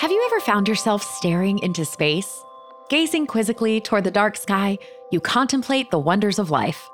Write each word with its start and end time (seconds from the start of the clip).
Have 0.00 0.10
you 0.10 0.22
ever 0.32 0.40
found 0.40 0.66
yourself 0.66 1.02
staring 1.02 1.58
into 1.58 1.84
space? 1.84 2.42
Gazing 2.88 3.26
quizzically 3.26 3.82
toward 3.82 4.04
the 4.04 4.10
dark 4.10 4.34
sky, 4.34 4.78
you 5.12 5.20
contemplate 5.20 5.90
the 5.90 5.98
wonders 5.98 6.38
of 6.38 6.50
life. 6.50 6.88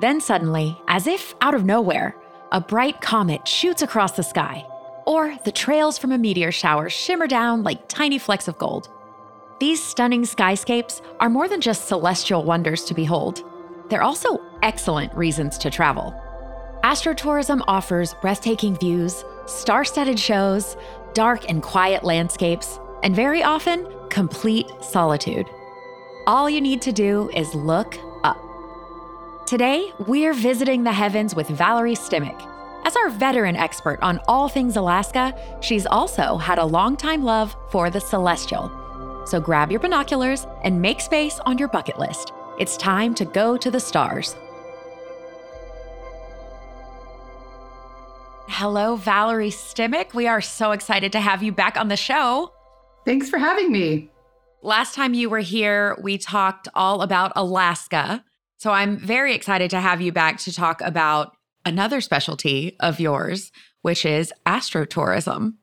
Then 0.00 0.20
suddenly, 0.20 0.76
as 0.88 1.06
if 1.06 1.36
out 1.40 1.54
of 1.54 1.64
nowhere, 1.64 2.16
a 2.50 2.60
bright 2.60 3.00
comet 3.00 3.46
shoots 3.46 3.82
across 3.82 4.16
the 4.16 4.24
sky, 4.24 4.66
or 5.06 5.38
the 5.44 5.52
trails 5.52 5.96
from 5.96 6.10
a 6.10 6.18
meteor 6.18 6.50
shower 6.50 6.90
shimmer 6.90 7.28
down 7.28 7.62
like 7.62 7.86
tiny 7.86 8.18
flecks 8.18 8.48
of 8.48 8.58
gold. 8.58 8.88
These 9.60 9.80
stunning 9.80 10.24
skyscapes 10.24 11.02
are 11.20 11.30
more 11.30 11.46
than 11.46 11.60
just 11.60 11.86
celestial 11.86 12.42
wonders 12.42 12.82
to 12.86 12.94
behold. 12.94 13.44
They're 13.90 14.02
also 14.02 14.40
excellent 14.64 15.14
reasons 15.14 15.56
to 15.58 15.70
travel. 15.70 16.12
Astrotourism 16.82 17.62
offers 17.68 18.14
breathtaking 18.20 18.76
views, 18.76 19.24
star 19.50 19.84
studded 19.84 20.18
shows, 20.18 20.76
dark 21.12 21.48
and 21.48 21.62
quiet 21.62 22.04
landscapes, 22.04 22.78
and 23.02 23.14
very 23.16 23.42
often, 23.42 23.86
complete 24.08 24.66
solitude. 24.80 25.46
All 26.26 26.48
you 26.48 26.60
need 26.60 26.82
to 26.82 26.92
do 26.92 27.30
is 27.34 27.54
look 27.54 27.98
up. 28.22 28.38
Today, 29.46 29.92
we're 30.06 30.34
visiting 30.34 30.84
the 30.84 30.92
heavens 30.92 31.34
with 31.34 31.48
Valerie 31.48 31.96
Stimac. 31.96 32.46
As 32.84 32.96
our 32.96 33.10
veteran 33.10 33.56
expert 33.56 33.98
on 34.00 34.20
all 34.28 34.48
things 34.48 34.76
Alaska, 34.76 35.34
she's 35.60 35.86
also 35.86 36.36
had 36.36 36.58
a 36.58 36.64
longtime 36.64 37.24
love 37.24 37.56
for 37.70 37.90
the 37.90 38.00
celestial. 38.00 38.70
So 39.26 39.40
grab 39.40 39.70
your 39.70 39.80
binoculars 39.80 40.46
and 40.62 40.80
make 40.80 41.00
space 41.00 41.40
on 41.40 41.58
your 41.58 41.68
bucket 41.68 41.98
list. 41.98 42.32
It's 42.58 42.76
time 42.76 43.14
to 43.16 43.24
go 43.24 43.56
to 43.56 43.70
the 43.70 43.80
stars. 43.80 44.34
Hello, 48.52 48.96
Valerie 48.96 49.50
Stimac. 49.50 50.12
We 50.12 50.26
are 50.26 50.40
so 50.40 50.72
excited 50.72 51.12
to 51.12 51.20
have 51.20 51.40
you 51.40 51.52
back 51.52 51.76
on 51.78 51.86
the 51.86 51.96
show. 51.96 52.52
Thanks 53.06 53.30
for 53.30 53.38
having 53.38 53.70
me. 53.70 54.10
Last 54.60 54.96
time 54.96 55.14
you 55.14 55.30
were 55.30 55.38
here, 55.38 55.96
we 56.02 56.18
talked 56.18 56.66
all 56.74 57.00
about 57.00 57.32
Alaska. 57.36 58.24
So 58.58 58.72
I'm 58.72 58.98
very 58.98 59.34
excited 59.36 59.70
to 59.70 59.80
have 59.80 60.00
you 60.00 60.10
back 60.10 60.38
to 60.40 60.52
talk 60.52 60.82
about 60.82 61.36
another 61.64 62.00
specialty 62.00 62.76
of 62.80 62.98
yours, 62.98 63.52
which 63.82 64.04
is 64.04 64.32
astrotourism. 64.44 65.54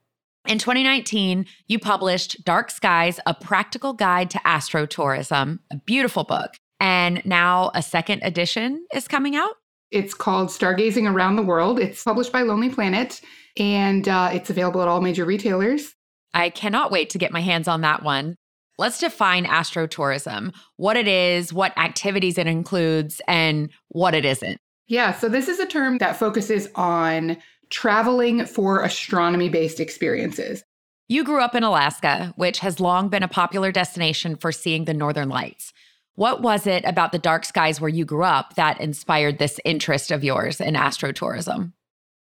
In 0.48 0.58
2019, 0.58 1.46
you 1.68 1.80
published 1.80 2.44
Dark 2.46 2.72
Skies, 2.72 3.20
a 3.26 3.34
practical 3.34 3.92
guide 3.92 4.30
to 4.30 4.40
astrotourism, 4.40 5.60
a 5.70 5.76
beautiful 5.76 6.24
book. 6.24 6.56
And 6.80 7.22
now 7.26 7.70
a 7.76 7.84
second 7.84 8.24
edition 8.24 8.88
is 8.94 9.10
coming 9.10 9.36
out. 9.36 9.56
It's 9.92 10.14
called 10.14 10.50
Stargazing 10.50 11.12
Around 11.12 11.38
the 11.38 11.44
World. 11.44 11.80
It's 11.80 12.04
published 12.04 12.32
by 12.32 12.42
Lonely 12.42 12.70
Planet 12.70 13.22
and 13.58 14.08
uh, 14.08 14.30
it's 14.34 14.50
available 14.50 14.82
at 14.82 14.88
all 14.88 15.02
major 15.02 15.26
retailers. 15.26 15.94
I 16.34 16.50
cannot 16.50 16.92
wait 16.92 17.10
to 17.12 17.18
get 17.18 17.32
my 17.32 17.42
hands 17.42 17.68
on 17.68 17.82
that 17.82 18.04
one. 18.04 18.36
Let's 18.78 19.00
define 19.00 19.46
astrotourism, 19.46 20.54
what 20.76 20.98
it 20.98 21.08
is, 21.08 21.52
what 21.52 21.76
activities 21.78 22.38
it 22.38 22.46
includes, 22.46 23.22
and 23.28 23.72
what 23.88 24.14
it 24.14 24.24
isn't. 24.24 24.60
Yeah, 24.88 25.14
so 25.14 25.30
this 25.30 25.48
is 25.48 25.60
a 25.60 25.66
term 25.66 25.98
that 25.98 26.16
focuses 26.16 26.68
on 26.76 27.38
traveling 27.70 28.46
for 28.46 28.84
astronomy 28.84 29.50
based 29.50 29.80
experiences. 29.80 30.64
You 31.10 31.24
grew 31.24 31.42
up 31.42 31.56
in 31.56 31.64
Alaska, 31.64 32.34
which 32.36 32.60
has 32.60 32.80
long 32.80 33.10
been 33.10 33.24
a 33.24 33.28
popular 33.28 33.72
destination 33.72 34.36
for 34.36 34.52
seeing 34.52 34.86
the 34.86 34.94
northern 34.94 35.30
lights. 35.30 35.74
What 36.18 36.42
was 36.42 36.66
it 36.66 36.84
about 36.84 37.12
the 37.12 37.20
dark 37.20 37.46
skies 37.46 37.80
where 37.80 37.90
you 37.90 38.04
grew 38.04 38.24
up 38.24 38.56
that 38.56 38.82
inspired 38.82 39.38
this 39.38 39.60
interest 39.64 40.10
of 40.10 40.24
yours 40.24 40.60
in 40.60 40.74
astrotourism? 40.74 41.74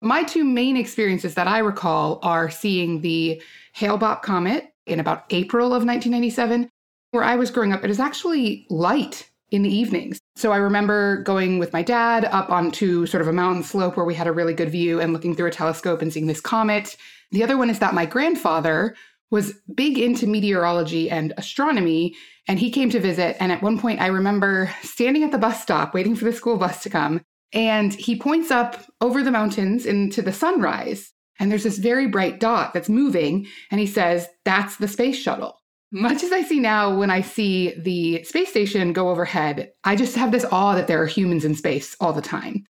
My 0.02 0.23
two 0.23 0.44
main 0.44 0.77
experiences 0.77 1.36
that 1.36 1.47
I 1.47 1.59
recall 1.59 2.17
are 2.23 2.49
seeing 2.49 3.02
the 3.02 3.39
Hale 3.73 3.99
Bopp 3.99 4.23
comet 4.23 4.73
in 4.87 4.99
about 4.99 5.26
April 5.30 5.67
of 5.67 5.86
1997. 5.86 6.71
Where 7.11 7.23
I 7.23 7.36
was 7.36 7.52
growing 7.52 7.71
up, 7.71 7.83
it 7.83 7.92
is 7.92 7.99
actually 7.99 8.65
light 8.71 9.30
in 9.52 9.61
the 9.61 9.70
evenings. 9.70 10.17
So 10.37 10.52
I 10.52 10.58
remember 10.58 11.21
going 11.21 11.59
with 11.59 11.71
my 11.71 11.83
dad 11.83 12.26
up 12.26 12.49
onto 12.49 13.05
sort 13.05 13.21
of 13.21 13.27
a 13.27 13.32
mountain 13.33 13.61
slope 13.61 13.95
where 13.95 14.08
we 14.08 14.15
had 14.15 14.26
a 14.26 14.32
really 14.32 14.55
good 14.55 14.71
view 14.71 14.99
and 14.99 15.14
looking 15.14 15.36
through 15.36 15.49
a 15.49 15.52
telescope 15.52 16.02
and 16.02 16.11
seeing 16.11 16.26
this 16.26 16.42
comet. 16.42 16.98
The 17.30 17.43
other 17.43 17.59
one 17.59 17.70
is 17.70 17.77
that 17.77 17.93
my 17.93 18.08
grandfather 18.08 18.95
was 19.33 19.55
big 19.73 19.98
into 19.98 20.27
meteorology 20.27 21.10
and 21.10 21.33
astronomy 21.38 22.16
and 22.48 22.60
he 22.60 22.70
came 22.70 22.92
to 22.92 22.99
visit. 22.99 23.36
And 23.39 23.52
at 23.52 23.64
one 23.64 23.80
point, 23.80 23.99
I 23.99 24.05
remember 24.05 24.71
standing 24.83 25.23
at 25.23 25.32
the 25.32 25.39
bus 25.39 25.60
stop 25.60 25.95
waiting 25.95 26.16
for 26.16 26.26
the 26.26 26.33
school 26.33 26.55
bus 26.55 26.83
to 26.83 26.92
come. 26.92 27.20
And 27.52 27.92
he 27.95 28.16
points 28.16 28.52
up 28.52 28.80
over 29.02 29.23
the 29.23 29.32
mountains 29.32 29.88
into 29.88 30.21
the 30.21 30.32
sunrise. 30.32 31.11
And 31.39 31.49
there's 31.49 31.64
this 31.64 31.80
very 31.80 32.08
bright 32.08 32.39
dot 32.39 32.76
that's 32.76 32.89
moving. 32.89 33.48
And 33.71 33.80
he 33.80 33.88
says, 33.88 34.27
That's 34.45 34.77
the 34.77 34.88
space 34.88 35.17
shuttle. 35.17 35.58
Much 35.92 36.21
as 36.21 36.32
I 36.32 36.44
see 36.44 36.60
now 36.60 36.95
when 36.95 37.10
I 37.10 37.21
see 37.21 37.73
the 37.80 38.23
space 38.26 38.50
station 38.50 38.94
go 38.94 39.10
overhead, 39.10 39.71
I 39.83 39.95
just 39.95 40.15
have 40.15 40.32
this 40.32 40.45
awe 40.52 40.76
that 40.76 40.86
there 40.86 41.02
are 41.02 41.08
humans 41.08 41.44
in 41.44 41.55
space 41.55 41.95
all 42.00 42.14
the 42.14 42.21
time. 42.21 42.65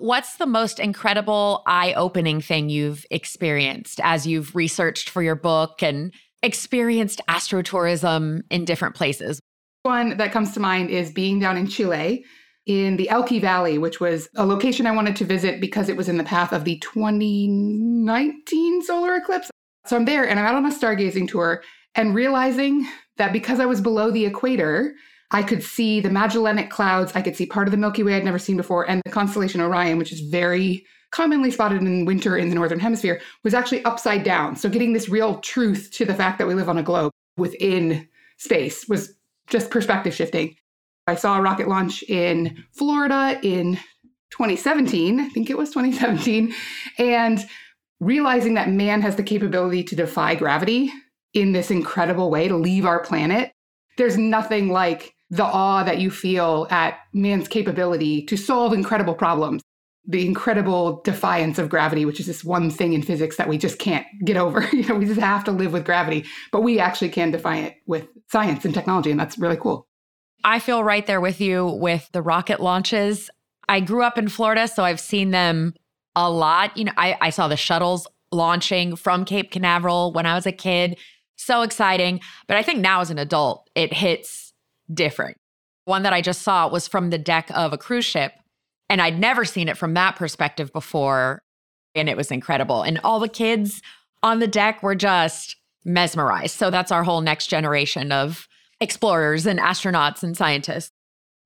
What's 0.00 0.36
the 0.36 0.46
most 0.46 0.78
incredible 0.78 1.64
eye 1.66 1.92
opening 1.94 2.40
thing 2.40 2.68
you've 2.68 3.04
experienced 3.10 3.98
as 4.04 4.28
you've 4.28 4.54
researched 4.54 5.10
for 5.10 5.22
your 5.22 5.34
book 5.34 5.82
and 5.82 6.14
experienced 6.40 7.20
astrotourism 7.28 8.42
in 8.48 8.64
different 8.64 8.94
places? 8.94 9.40
One 9.82 10.16
that 10.18 10.30
comes 10.30 10.54
to 10.54 10.60
mind 10.60 10.90
is 10.90 11.10
being 11.10 11.40
down 11.40 11.56
in 11.56 11.66
Chile 11.66 12.24
in 12.64 12.96
the 12.96 13.08
Elqui 13.10 13.40
Valley, 13.40 13.76
which 13.76 13.98
was 13.98 14.28
a 14.36 14.46
location 14.46 14.86
I 14.86 14.92
wanted 14.92 15.16
to 15.16 15.24
visit 15.24 15.60
because 15.60 15.88
it 15.88 15.96
was 15.96 16.08
in 16.08 16.16
the 16.16 16.22
path 16.22 16.52
of 16.52 16.62
the 16.62 16.78
2019 16.78 18.82
solar 18.82 19.16
eclipse. 19.16 19.50
So 19.86 19.96
I'm 19.96 20.04
there 20.04 20.28
and 20.28 20.38
I'm 20.38 20.46
out 20.46 20.54
on 20.54 20.64
a 20.64 20.72
stargazing 20.72 21.28
tour 21.28 21.60
and 21.96 22.14
realizing 22.14 22.86
that 23.16 23.32
because 23.32 23.58
I 23.58 23.66
was 23.66 23.80
below 23.80 24.12
the 24.12 24.26
equator, 24.26 24.94
I 25.30 25.42
could 25.42 25.62
see 25.62 26.00
the 26.00 26.10
Magellanic 26.10 26.70
Clouds, 26.70 27.12
I 27.14 27.22
could 27.22 27.36
see 27.36 27.46
part 27.46 27.68
of 27.68 27.72
the 27.72 27.76
Milky 27.76 28.02
Way 28.02 28.14
I'd 28.14 28.24
never 28.24 28.38
seen 28.38 28.56
before, 28.56 28.88
and 28.88 29.02
the 29.04 29.10
constellation 29.10 29.60
Orion, 29.60 29.98
which 29.98 30.12
is 30.12 30.20
very 30.20 30.86
commonly 31.10 31.50
spotted 31.50 31.82
in 31.82 32.04
winter 32.04 32.36
in 32.36 32.48
the 32.48 32.54
Northern 32.54 32.80
Hemisphere, 32.80 33.20
was 33.44 33.54
actually 33.54 33.84
upside 33.84 34.24
down. 34.24 34.56
So 34.56 34.68
getting 34.68 34.92
this 34.92 35.08
real 35.08 35.38
truth 35.40 35.90
to 35.92 36.04
the 36.04 36.14
fact 36.14 36.38
that 36.38 36.46
we 36.46 36.54
live 36.54 36.68
on 36.68 36.78
a 36.78 36.82
globe 36.82 37.12
within 37.36 38.08
space 38.38 38.88
was 38.88 39.14
just 39.48 39.70
perspective 39.70 40.14
shifting. 40.14 40.54
I 41.06 41.14
saw 41.14 41.38
a 41.38 41.42
rocket 41.42 41.68
launch 41.68 42.02
in 42.04 42.64
Florida 42.72 43.38
in 43.42 43.76
2017, 44.30 45.20
I 45.20 45.28
think 45.30 45.48
it 45.48 45.56
was 45.56 45.70
2017, 45.70 46.54
and 46.98 47.40
realizing 48.00 48.54
that 48.54 48.70
man 48.70 49.00
has 49.02 49.16
the 49.16 49.22
capability 49.22 49.82
to 49.84 49.96
defy 49.96 50.34
gravity 50.34 50.92
in 51.32 51.52
this 51.52 51.70
incredible 51.70 52.30
way 52.30 52.48
to 52.48 52.56
leave 52.56 52.84
our 52.84 53.02
planet. 53.02 53.52
There's 53.96 54.18
nothing 54.18 54.68
like 54.68 55.14
the 55.30 55.44
awe 55.44 55.82
that 55.84 55.98
you 55.98 56.10
feel 56.10 56.66
at 56.70 56.98
man's 57.12 57.48
capability 57.48 58.22
to 58.26 58.36
solve 58.36 58.72
incredible 58.72 59.14
problems 59.14 59.62
the 60.08 60.24
incredible 60.24 61.02
defiance 61.04 61.58
of 61.58 61.68
gravity, 61.68 62.06
which 62.06 62.18
is 62.18 62.26
this 62.26 62.42
one 62.42 62.70
thing 62.70 62.94
in 62.94 63.02
physics 63.02 63.36
that 63.36 63.46
we 63.46 63.58
just 63.58 63.78
can't 63.78 64.06
get 64.24 64.38
over. 64.38 64.66
you 64.72 64.88
know, 64.88 64.94
we 64.94 65.04
just 65.04 65.20
have 65.20 65.44
to 65.44 65.52
live 65.52 65.72
with 65.72 65.84
gravity, 65.84 66.24
but 66.50 66.62
we 66.62 66.80
actually 66.80 67.10
can 67.10 67.30
defy 67.30 67.58
it 67.58 67.76
with 67.86 68.08
science 68.32 68.64
and 68.64 68.72
technology, 68.72 69.10
and 69.10 69.20
that's 69.20 69.38
really 69.38 69.58
cool. 69.58 69.86
I 70.44 70.60
feel 70.60 70.82
right 70.82 71.06
there 71.06 71.20
with 71.20 71.40
you 71.40 71.66
with 71.66 72.08
the 72.12 72.22
rocket 72.22 72.58
launches. 72.58 73.28
I 73.68 73.80
grew 73.80 74.02
up 74.02 74.16
in 74.16 74.28
Florida, 74.28 74.66
so 74.66 74.82
I've 74.82 75.00
seen 75.00 75.30
them 75.30 75.74
a 76.16 76.30
lot. 76.30 76.74
You 76.76 76.84
know, 76.84 76.92
I, 76.96 77.18
I 77.20 77.30
saw 77.30 77.46
the 77.46 77.56
shuttles 77.56 78.06
launching 78.32 78.96
from 78.96 79.26
Cape 79.26 79.50
Canaveral 79.50 80.12
when 80.12 80.24
I 80.24 80.34
was 80.34 80.46
a 80.46 80.52
kid. 80.52 80.98
So 81.36 81.62
exciting. 81.62 82.20
But 82.46 82.56
I 82.56 82.62
think 82.62 82.80
now 82.80 83.00
as 83.00 83.10
an 83.10 83.18
adult, 83.18 83.68
it 83.74 83.92
hits 83.92 84.47
different. 84.92 85.36
One 85.84 86.02
that 86.02 86.12
I 86.12 86.20
just 86.20 86.42
saw 86.42 86.68
was 86.68 86.86
from 86.86 87.10
the 87.10 87.18
deck 87.18 87.50
of 87.54 87.72
a 87.72 87.78
cruise 87.78 88.04
ship 88.04 88.32
and 88.88 89.02
I'd 89.02 89.18
never 89.18 89.44
seen 89.44 89.68
it 89.68 89.76
from 89.76 89.94
that 89.94 90.16
perspective 90.16 90.72
before. 90.72 91.42
And 91.94 92.08
it 92.08 92.16
was 92.16 92.30
incredible. 92.30 92.82
And 92.82 93.00
all 93.04 93.20
the 93.20 93.28
kids 93.28 93.82
on 94.22 94.38
the 94.38 94.46
deck 94.46 94.82
were 94.82 94.94
just 94.94 95.56
mesmerized. 95.84 96.56
So 96.56 96.70
that's 96.70 96.92
our 96.92 97.04
whole 97.04 97.20
next 97.20 97.48
generation 97.48 98.12
of 98.12 98.48
explorers 98.80 99.46
and 99.46 99.58
astronauts 99.58 100.22
and 100.22 100.36
scientists. 100.36 100.90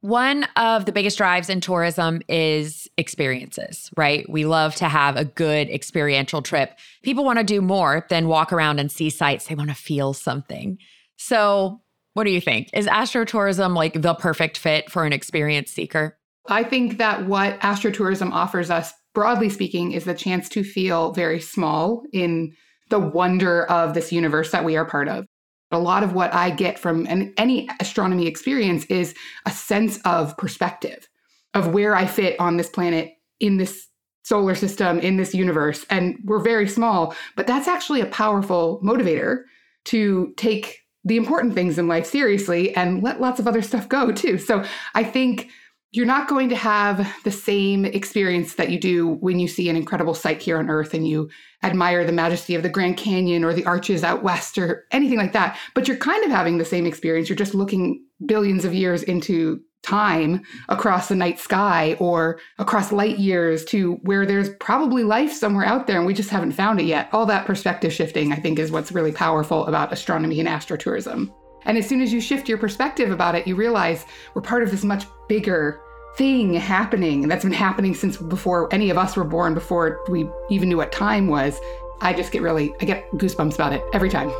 One 0.01 0.45
of 0.57 0.85
the 0.85 0.93
biggest 0.93 1.17
drives 1.17 1.49
in 1.49 1.61
tourism 1.61 2.23
is 2.29 2.89
experiences, 2.99 3.89
right? 3.97 4.29
We 4.29 4.45
love 4.45 4.75
to 4.77 4.89
have 4.89 5.17
a 5.17 5.25
good 5.25 5.71
experiential 5.71 6.43
trip. 6.43 6.77
People 7.05 7.25
want 7.25 7.39
to 7.39 7.45
do 7.45 7.63
more 7.63 8.05
than 8.11 8.27
walk 8.27 8.53
around 8.53 8.81
and 8.81 8.91
see 8.91 9.11
sights, 9.11 9.47
they 9.47 9.55
want 9.55 9.71
to 9.71 9.77
feel 9.77 10.13
something. 10.13 10.79
So, 11.19 11.82
what 12.15 12.25
do 12.25 12.31
you 12.31 12.41
think? 12.41 12.69
Is 12.73 12.87
astrotourism 12.87 13.75
like 13.75 14.01
the 14.01 14.15
perfect 14.15 14.59
fit 14.59 14.91
for 14.91 15.05
an 15.05 15.13
experience 15.13 15.71
seeker? 15.71 16.19
I 16.49 16.65
think 16.65 16.99
that 16.99 17.27
what 17.27 17.61
astrotourism 17.61 18.33
offers 18.33 18.71
us, 18.71 18.93
broadly 19.15 19.49
speaking, 19.49 19.93
is 19.93 20.05
the 20.05 20.15
chance 20.15 20.49
to 20.51 20.65
feel 20.65 21.13
very 21.13 21.41
small 21.41 22.03
in 22.13 22.55
the 22.91 22.99
wonder 22.99 23.65
of 23.65 23.95
this 23.95 24.13
universe 24.13 24.51
that 24.51 24.65
we 24.65 24.77
are 24.77 24.85
part 24.85 25.09
of. 25.09 25.25
A 25.71 25.79
lot 25.79 26.03
of 26.03 26.13
what 26.13 26.35
I 26.35 26.51
get 26.51 26.79
from 26.79 27.07
an, 27.07 27.33
any 27.39 27.69
astronomy 27.81 28.27
experience 28.27 28.85
is 28.87 29.15
a 29.47 29.51
sense 29.51 29.99
of 30.05 30.37
perspective 30.37 31.09
of 31.55 31.69
where 31.73 31.95
I 31.95 32.07
fit 32.07 32.39
on 32.39 32.57
this 32.57 32.69
planet 32.69 33.13
in 33.41 33.57
this 33.57 33.89
solar 34.25 34.55
system, 34.55 34.99
in 34.99 35.17
this 35.17 35.35
universe. 35.35 35.87
And 35.89 36.19
we're 36.25 36.41
very 36.41 36.69
small, 36.69 37.15
but 37.37 37.47
that's 37.47 37.69
actually 37.69 38.01
a 38.01 38.07
powerful 38.07 38.81
motivator 38.85 39.45
to 39.87 40.33
take 40.37 40.82
the 41.05 41.17
important 41.17 41.55
things 41.55 41.79
in 41.79 41.89
life 41.89 42.07
seriously 42.07 42.75
and 42.77 43.03
let 43.03 43.21
lots 43.21 43.41
of 43.41 43.49
other 43.49 43.63
stuff 43.63 43.89
go 43.89 44.13
too. 44.13 44.39
So 44.39 44.65
I 44.95 45.05
think 45.05 45.49
you're 45.93 46.07
not 46.07 46.27
going 46.27 46.49
to 46.49 46.57
have 46.57 47.07
the 47.25 47.31
same 47.31 47.85
experience 47.85 48.55
that 48.55 48.71
you 48.71 48.81
do 48.81 49.09
when 49.17 49.39
you 49.39 49.47
see 49.47 49.69
an 49.69 49.77
incredible 49.77 50.15
sight 50.15 50.41
here 50.41 50.59
on 50.59 50.71
earth 50.71 50.95
and 50.95 51.07
you 51.07 51.29
admire 51.63 52.05
the 52.05 52.13
majesty 52.13 52.55
of 52.55 52.63
the 52.63 52.69
Grand 52.69 52.97
Canyon 52.97 53.45
or 53.45 53.53
the 53.53 53.65
arches 53.67 54.03
out 54.03 54.23
west 54.23 54.57
or 54.57 54.87
anything 54.91 55.19
like 55.19 55.35
that. 55.35 55.59
But 55.75 55.87
you're 55.87 55.99
kind 55.99 56.25
of 56.25 56.31
having 56.31 56.57
the 56.57 56.65
same 56.65 56.87
experience. 56.87 57.29
You're 57.29 57.37
just 57.37 57.55
looking 57.55 58.03
billions 58.25 58.65
of 58.65 58.73
years 58.73 59.03
into 59.03 59.61
time 59.83 60.43
across 60.69 61.09
the 61.09 61.15
night 61.15 61.39
sky 61.39 61.97
or 61.99 62.39
across 62.59 62.93
light 62.93 63.19
years 63.19 63.65
to 63.67 63.95
where 64.03 64.25
there's 64.25 64.51
probably 64.61 65.03
life 65.03 65.33
somewhere 65.33 65.65
out 65.65 65.87
there 65.87 65.99
and 65.99 66.07
we 66.07 66.15
just 66.15 66.31
haven't 66.31 66.53
found 66.53 66.81
it 66.81 66.85
yet. 66.85 67.09
All 67.13 67.27
that 67.27 67.47
perspective 67.47 67.93
shifting, 67.93 68.33
I 68.33 68.37
think, 68.37 68.59
is 68.59 68.71
what's 68.71 68.93
really 68.93 69.13
powerful 69.13 69.67
about 69.67 69.93
astronomy 69.93 70.41
and 70.41 70.49
astrotourism. 70.49 71.33
And 71.65 71.79
as 71.79 71.89
soon 71.89 72.01
as 72.01 72.13
you 72.13 72.21
shift 72.21 72.49
your 72.49 72.59
perspective 72.59 73.11
about 73.11 73.35
it, 73.35 73.47
you 73.47 73.55
realize 73.55 74.07
we're 74.35 74.43
part 74.43 74.63
of 74.63 74.71
this 74.71 74.85
much 74.85 75.07
bigger 75.29 75.81
thing 76.17 76.55
happening. 76.55 77.29
That's 77.29 77.45
been 77.45 77.53
happening 77.53 77.95
since 77.95 78.17
before 78.17 78.73
any 78.73 78.91
of 78.91 78.99
us 78.99 79.17
were 79.17 79.25
born, 79.25 79.55
before 79.55 80.01
we 80.09 80.29
even 80.51 80.69
knew 80.69 80.77
what 80.77 80.93
time 80.93 81.29
was. 81.29 81.59
I 82.01 82.13
just 82.13 82.33
get 82.33 82.43
really, 82.43 82.75
I 82.81 82.85
get 82.85 83.11
goosebumps 83.13 83.55
about 83.55 83.73
it 83.73 83.83
every 83.93 84.11
time. 84.11 84.31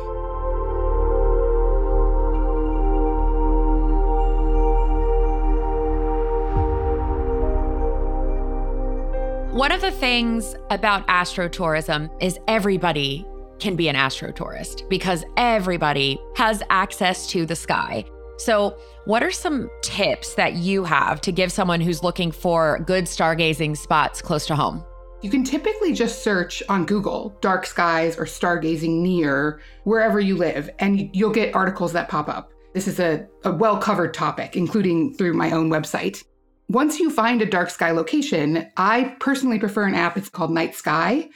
One 9.53 9.71
of 9.71 9.81
the 9.81 9.91
things 9.91 10.55
about 10.71 11.05
astrotourism 11.07 12.09
is 12.19 12.39
everybody 12.47 13.23
can 13.59 13.75
be 13.75 13.87
an 13.87 13.95
astrotourist 13.95 14.89
because 14.89 15.23
everybody 15.37 16.19
has 16.35 16.63
access 16.71 17.27
to 17.27 17.45
the 17.45 17.55
sky. 17.55 18.03
So, 18.39 18.75
what 19.05 19.21
are 19.21 19.29
some 19.29 19.69
tips 19.83 20.33
that 20.33 20.53
you 20.55 20.83
have 20.85 21.21
to 21.21 21.31
give 21.31 21.51
someone 21.51 21.81
who's 21.81 22.01
looking 22.01 22.31
for 22.31 22.79
good 22.79 23.03
stargazing 23.03 23.77
spots 23.77 24.23
close 24.23 24.47
to 24.47 24.55
home? 24.55 24.83
You 25.21 25.29
can 25.29 25.43
typically 25.43 25.93
just 25.93 26.23
search 26.23 26.63
on 26.67 26.87
Google 26.87 27.37
dark 27.39 27.67
skies 27.67 28.17
or 28.17 28.25
stargazing 28.25 29.03
near 29.03 29.61
wherever 29.83 30.19
you 30.19 30.35
live, 30.35 30.71
and 30.79 31.15
you'll 31.15 31.29
get 31.29 31.53
articles 31.53 31.93
that 31.93 32.09
pop 32.09 32.27
up. 32.27 32.51
This 32.73 32.87
is 32.87 32.99
a, 32.99 33.27
a 33.43 33.51
well 33.53 33.77
covered 33.77 34.15
topic, 34.15 34.55
including 34.55 35.13
through 35.13 35.35
my 35.35 35.51
own 35.51 35.69
website. 35.69 36.23
Once 36.69 36.99
you 36.99 37.09
find 37.09 37.41
a 37.41 37.45
dark 37.45 37.69
sky 37.69 37.91
location, 37.91 38.67
I 38.77 39.15
personally 39.19 39.59
prefer 39.59 39.85
an 39.85 39.95
app. 39.95 40.17
It's 40.17 40.29
called 40.29 40.51
Night 40.51 40.75
Sky. 40.75 41.29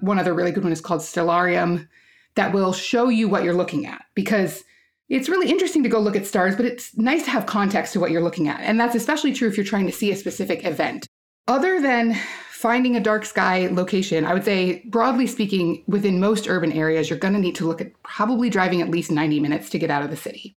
One 0.00 0.18
other 0.18 0.34
really 0.34 0.52
good 0.52 0.64
one 0.64 0.72
is 0.72 0.80
called 0.80 1.00
Stellarium 1.00 1.88
that 2.34 2.52
will 2.52 2.72
show 2.72 3.08
you 3.08 3.28
what 3.28 3.44
you're 3.44 3.54
looking 3.54 3.86
at 3.86 4.02
because 4.14 4.64
it's 5.08 5.28
really 5.28 5.50
interesting 5.50 5.82
to 5.82 5.88
go 5.88 6.00
look 6.00 6.16
at 6.16 6.26
stars, 6.26 6.56
but 6.56 6.64
it's 6.64 6.96
nice 6.96 7.24
to 7.24 7.30
have 7.30 7.46
context 7.46 7.92
to 7.92 8.00
what 8.00 8.10
you're 8.10 8.22
looking 8.22 8.48
at. 8.48 8.60
And 8.60 8.80
that's 8.80 8.94
especially 8.94 9.32
true 9.32 9.48
if 9.48 9.56
you're 9.56 9.66
trying 9.66 9.86
to 9.86 9.92
see 9.92 10.10
a 10.10 10.16
specific 10.16 10.64
event. 10.64 11.06
Other 11.48 11.80
than 11.80 12.14
finding 12.50 12.96
a 12.96 13.00
dark 13.00 13.26
sky 13.26 13.66
location, 13.66 14.24
I 14.24 14.32
would 14.32 14.44
say, 14.44 14.82
broadly 14.86 15.26
speaking, 15.26 15.84
within 15.86 16.20
most 16.20 16.48
urban 16.48 16.72
areas, 16.72 17.10
you're 17.10 17.18
going 17.18 17.34
to 17.34 17.40
need 17.40 17.56
to 17.56 17.66
look 17.66 17.80
at 17.80 17.92
probably 18.04 18.48
driving 18.48 18.80
at 18.80 18.90
least 18.90 19.10
90 19.10 19.40
minutes 19.40 19.68
to 19.70 19.78
get 19.78 19.90
out 19.90 20.04
of 20.04 20.10
the 20.10 20.16
city. 20.16 20.54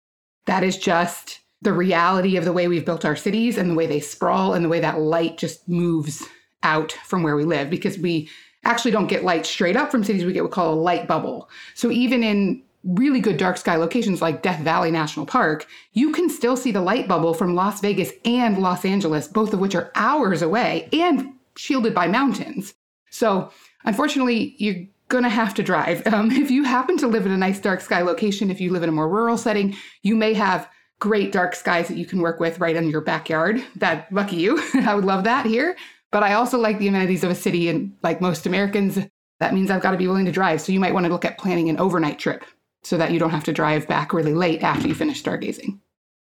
That 0.45 0.63
is 0.63 0.77
just 0.77 1.39
the 1.63 1.73
reality 1.73 2.35
of 2.35 2.45
the 2.45 2.53
way 2.53 2.67
we've 2.67 2.85
built 2.85 3.05
our 3.05 3.15
cities 3.15 3.57
and 3.57 3.71
the 3.71 3.75
way 3.75 3.87
they 3.87 3.99
sprawl 3.99 4.53
and 4.53 4.63
the 4.63 4.69
way 4.69 4.81
that 4.81 4.99
light 4.99 5.37
just 5.37 5.67
moves 5.67 6.23
out 6.61 6.91
from 7.05 7.23
where 7.23 7.35
we 7.35 7.45
live 7.45 7.69
because 7.69 7.97
we 7.97 8.29
actually 8.65 8.91
don't 8.91 9.07
get 9.07 9.23
light 9.23 9.45
straight 9.45 9.75
up 9.75 9.89
from 9.89 10.03
cities 10.03 10.25
we 10.25 10.33
get 10.33 10.43
what 10.43 10.51
we 10.51 10.55
call 10.55 10.73
a 10.73 10.75
light 10.75 11.07
bubble. 11.07 11.49
So 11.73 11.89
even 11.89 12.23
in 12.23 12.61
really 12.83 13.21
good 13.21 13.37
dark 13.37 13.55
sky 13.55 13.77
locations 13.77 14.21
like 14.21 14.41
death 14.41 14.59
valley 14.59 14.91
national 14.91 15.25
park 15.25 15.65
you 15.93 16.11
can 16.11 16.29
still 16.29 16.57
see 16.57 16.69
the 16.69 16.81
light 16.81 17.07
bubble 17.07 17.33
from 17.33 17.55
las 17.55 17.79
vegas 17.79 18.11
and 18.25 18.57
los 18.57 18.83
angeles 18.83 19.25
both 19.25 19.53
of 19.53 19.59
which 19.61 19.73
are 19.73 19.89
hours 19.95 20.41
away 20.41 20.89
and 20.91 21.31
shielded 21.55 21.93
by 21.93 22.07
mountains. 22.07 22.73
So 23.09 23.51
unfortunately 23.85 24.55
you're 24.57 24.85
going 25.07 25.23
to 25.23 25.29
have 25.29 25.53
to 25.53 25.63
drive. 25.63 26.03
Um, 26.13 26.29
if 26.29 26.51
you 26.51 26.63
happen 26.65 26.97
to 26.97 27.07
live 27.07 27.25
in 27.25 27.31
a 27.31 27.37
nice 27.37 27.59
dark 27.59 27.79
sky 27.79 28.01
location 28.01 28.51
if 28.51 28.59
you 28.59 28.71
live 28.71 28.83
in 28.83 28.89
a 28.89 28.93
more 28.93 29.07
rural 29.07 29.37
setting 29.37 29.77
you 30.01 30.15
may 30.17 30.33
have 30.33 30.67
great 31.03 31.33
dark 31.33 31.53
skies 31.53 31.89
that 31.89 31.97
you 31.97 32.05
can 32.05 32.21
work 32.21 32.39
with 32.39 32.61
right 32.61 32.77
in 32.77 32.89
your 32.89 33.01
backyard. 33.01 33.61
That 33.75 34.09
lucky 34.13 34.37
you. 34.37 34.63
I 34.73 34.95
would 34.95 35.03
love 35.03 35.25
that 35.25 35.45
here. 35.45 35.75
But 36.11 36.23
I 36.23 36.31
also 36.31 36.57
like 36.57 36.79
the 36.79 36.87
amenities 36.87 37.25
of 37.25 37.29
a 37.29 37.35
city 37.35 37.67
and 37.67 37.93
like 38.03 38.21
most 38.21 38.45
Americans, 38.45 38.97
that 39.41 39.53
means 39.53 39.69
I've 39.69 39.81
got 39.81 39.91
to 39.91 39.97
be 39.97 40.07
willing 40.07 40.23
to 40.27 40.31
drive. 40.31 40.61
So 40.61 40.71
you 40.71 40.79
might 40.79 40.93
want 40.93 41.05
to 41.05 41.11
look 41.11 41.25
at 41.25 41.37
planning 41.37 41.67
an 41.67 41.77
overnight 41.77 42.19
trip 42.19 42.45
so 42.83 42.97
that 42.97 43.11
you 43.11 43.19
don't 43.19 43.31
have 43.31 43.43
to 43.43 43.51
drive 43.51 43.85
back 43.85 44.13
really 44.13 44.33
late 44.33 44.63
after 44.63 44.87
you 44.87 44.95
finish 44.95 45.21
stargazing. 45.21 45.77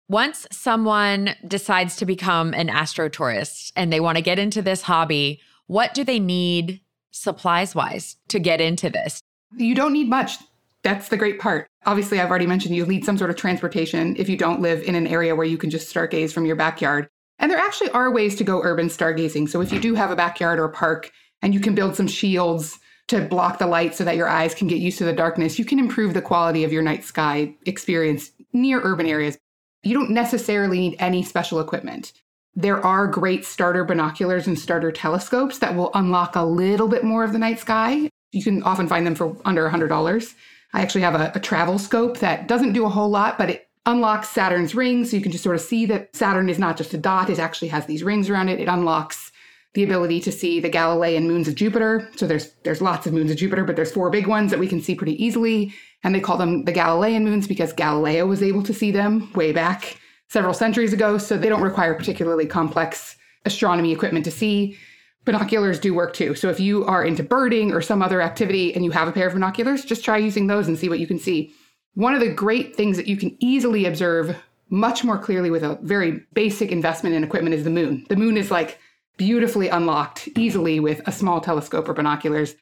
Once 0.09 0.49
someone 0.51 1.37
decides 1.47 1.95
to 1.97 2.05
become 2.05 2.53
an 2.53 2.67
astrotourist 2.67 3.71
and 3.77 3.93
they 3.93 4.01
want 4.01 4.19
to 4.19 4.23
get 4.23 4.37
into 4.37 4.63
this 4.63 4.83
hobby, 4.83 5.41
what 5.69 5.95
do 5.95 6.03
they 6.03 6.19
need 6.19 6.81
supplies 7.13 7.73
wise 7.73 8.17
to 8.27 8.41
get 8.41 8.61
into 8.61 8.91
this? 8.91 9.21
You 9.57 9.77
don't 9.77 9.93
need 9.93 10.09
much. 10.09 10.39
That's 10.83 11.09
the 11.09 11.17
great 11.17 11.39
part. 11.39 11.69
Obviously, 11.87 12.21
I've 12.21 12.31
already 12.31 12.49
mentioned 12.49 12.75
you 12.75 12.85
need 12.85 13.05
some 13.05 13.17
sort 13.17 13.31
of 13.31 13.37
transportation 13.37 14.17
if 14.17 14.29
you 14.29 14.37
don't 14.37 14.61
live 14.61 14.83
in 14.83 14.97
an 14.97 15.07
area 15.07 15.37
where 15.37 15.47
you 15.47 15.57
can 15.57 15.71
just 15.71 15.93
stargaze 15.93 16.33
from 16.33 16.45
your 16.45 16.57
backyard. 16.57 17.09
And 17.39 17.51
there 17.51 17.59
actually 17.59 17.91
are 17.91 18.11
ways 18.11 18.35
to 18.37 18.45
go 18.45 18.61
urban 18.63 18.89
stargazing. 18.89 19.49
So 19.49 19.61
if 19.61 19.73
you 19.73 19.79
do 19.79 19.95
have 19.95 20.11
a 20.11 20.17
backyard 20.17 20.59
or 20.59 20.65
a 20.65 20.73
park 20.73 21.13
and 21.43 21.55
you 21.55 21.61
can 21.61 21.77
build 21.77 21.95
some 21.95 22.09
shields 22.09 22.79
to 23.09 23.21
block 23.21 23.61
the 23.61 23.69
light 23.69 23.95
so 23.95 24.03
that 24.03 24.17
your 24.17 24.29
eyes 24.29 24.53
can 24.53 24.67
get 24.67 24.79
used 24.79 24.99
to 24.99 25.05
the 25.05 25.13
darkness, 25.13 25.61
you 25.61 25.65
can 25.65 25.79
improve 25.79 26.13
the 26.13 26.23
quality 26.23 26.65
of 26.65 26.73
your 26.73 26.83
night 26.83 27.05
sky 27.05 27.55
experience 27.67 28.33
near 28.53 28.81
urban 28.83 29.07
areas. 29.07 29.39
You 29.85 29.95
don't 29.95 30.11
necessarily 30.11 30.81
need 30.81 30.97
any 30.99 31.23
special 31.23 31.61
equipment. 31.61 32.13
There 32.57 32.85
are 32.85 33.07
great 33.07 33.45
starter 33.45 33.85
binoculars 33.85 34.49
and 34.49 34.59
starter 34.59 34.91
telescopes 34.91 35.59
that 35.59 35.77
will 35.77 35.93
unlock 35.95 36.35
a 36.35 36.45
little 36.45 36.89
bit 36.89 37.05
more 37.05 37.23
of 37.23 37.33
the 37.33 37.39
night 37.39 37.61
sky. 37.61 38.11
You 38.33 38.43
can 38.43 38.63
often 38.65 38.89
find 38.89 39.07
them 39.07 39.15
for 39.15 39.37
under 39.45 39.69
$100. 39.69 40.35
I 40.73 40.83
actually 40.83 41.03
have 41.03 41.15
a, 41.15 41.33
a 41.35 41.41
travel 41.41 41.79
scope 41.79 42.19
that 42.19 42.49
doesn't 42.49 42.73
do 42.73 42.85
a 42.85 42.91
whole 42.91 43.09
lot, 43.09 43.39
but 43.39 43.51
it 43.51 43.69
unlocks 43.87 44.29
Saturn's 44.29 44.75
rings. 44.75 45.11
So 45.11 45.17
you 45.17 45.23
can 45.23 45.33
just 45.33 45.45
sort 45.45 45.57
of 45.57 45.63
see 45.63 45.87
that 45.87 46.15
Saturn 46.15 46.49
is 46.49 46.59
not 46.59 46.77
just 46.77 46.95
a 46.95 46.99
dot, 46.99 47.31
it 47.31 47.39
actually 47.39 47.69
has 47.69 47.87
these 47.87 48.03
rings 48.03 48.29
around 48.29 48.49
it. 48.49 48.61
It 48.61 48.69
unlocks 48.69 49.33
the 49.75 49.85
ability 49.85 50.21
to 50.21 50.33
see 50.33 50.59
the 50.59 50.71
Galilean 50.71 51.29
moons 51.29 51.49
of 51.49 51.55
Jupiter. 51.55 52.09
So 52.17 52.27
there's 52.27 52.51
there's 52.65 52.81
lots 52.81 53.07
of 53.07 53.13
moons 53.13 53.31
of 53.31 53.37
Jupiter, 53.37 53.63
but 53.63 53.77
there's 53.77 53.93
four 53.93 54.09
big 54.11 54.27
ones 54.27 54.51
that 54.51 54.59
we 54.59 54.67
can 54.67 54.81
see 54.81 54.95
pretty 54.95 55.23
easily. 55.23 55.75
And 56.03 56.15
they 56.15 56.21
call 56.21 56.39
them 56.39 56.65
the 56.65 56.73
Galilean 56.73 57.25
moons 57.25 57.47
because 57.47 57.75
Galileo 57.75 58.27
was 58.27 58.43
able 58.43 58.63
to 58.63 58.73
see 58.73 58.91
them 58.91 59.31
way 59.35 59.53
back 59.53 59.99
several 60.29 60.55
centuries 60.55 60.95
ago. 60.95 61.19
So 61.19 61.37
they 61.37 61.51
don't 61.51 61.63
require 61.63 61.95
particularly 61.95 62.47
complex 62.47 63.17
astronomy 63.45 63.93
equipment 63.93 64.25
to 64.25 64.31
see 64.31 64.79
binoculars 65.27 65.79
do 65.79 65.93
work 65.93 66.15
too. 66.15 66.35
So 66.35 66.49
if 66.49 66.59
you 66.59 66.87
are 66.87 67.05
into 67.05 67.23
birding 67.23 67.73
or 67.73 67.83
some 67.83 68.01
other 68.01 68.23
activity 68.23 68.75
and 68.75 68.85
you 68.85 68.93
have 68.93 69.09
a 69.09 69.13
pair 69.13 69.27
of 69.27 69.35
binoculars, 69.35 69.85
just 69.85 70.05
try 70.05 70.17
using 70.17 70.47
those 70.47 70.69
and 70.69 70.79
see 70.79 70.89
what 70.89 71.01
you 71.01 71.07
can 71.07 71.19
see. 71.19 71.53
One 71.95 72.15
of 72.15 72.21
the 72.21 72.33
great 72.33 72.75
things 72.77 72.97
that 72.97 73.09
you 73.09 73.17
can 73.17 73.37
easily 73.41 73.85
observe 73.85 74.37
much 74.71 75.05
more 75.05 75.19
clearly 75.19 75.51
with 75.51 75.63
a 75.63 75.79
very 75.83 76.23
basic 76.33 76.73
investment 76.73 77.15
in 77.15 77.25
equipment 77.25 77.55
is 77.55 77.65
the 77.65 77.71
moon. 77.71 78.07
The 78.09 78.17
moon 78.17 78.37
is 78.37 78.51
like 78.51 78.79
beautifully 79.17 79.69
unlocked 79.69 80.29
easily 80.37 80.81
with 80.81 81.07
a 81.07 81.13
small 81.13 81.41
telescope 81.41 81.89
or 81.89 81.95
binoculars. 81.95 82.55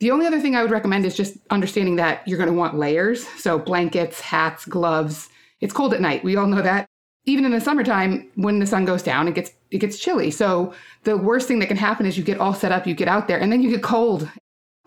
The 0.00 0.10
only 0.10 0.26
other 0.26 0.40
thing 0.40 0.54
I 0.54 0.62
would 0.62 0.70
recommend 0.70 1.04
is 1.04 1.16
just 1.16 1.36
understanding 1.50 1.96
that 1.96 2.26
you're 2.26 2.38
going 2.38 2.50
to 2.50 2.56
want 2.56 2.76
layers. 2.76 3.26
So 3.38 3.58
blankets, 3.58 4.20
hats, 4.20 4.64
gloves. 4.64 5.28
It's 5.60 5.72
cold 5.72 5.94
at 5.94 6.00
night. 6.00 6.24
We 6.24 6.36
all 6.36 6.46
know 6.46 6.62
that 6.62 6.88
even 7.24 7.44
in 7.44 7.52
the 7.52 7.60
summertime 7.60 8.28
when 8.34 8.58
the 8.58 8.66
sun 8.66 8.84
goes 8.84 9.02
down 9.02 9.28
it 9.28 9.34
gets 9.34 9.52
it 9.70 9.78
gets 9.78 9.98
chilly. 9.98 10.30
So 10.30 10.74
the 11.04 11.16
worst 11.16 11.48
thing 11.48 11.58
that 11.60 11.68
can 11.68 11.76
happen 11.76 12.04
is 12.04 12.18
you 12.18 12.24
get 12.24 12.38
all 12.38 12.54
set 12.54 12.72
up 12.72 12.86
you 12.86 12.94
get 12.94 13.08
out 13.08 13.28
there 13.28 13.38
and 13.38 13.50
then 13.50 13.62
you 13.62 13.70
get 13.70 13.82
cold. 13.82 14.28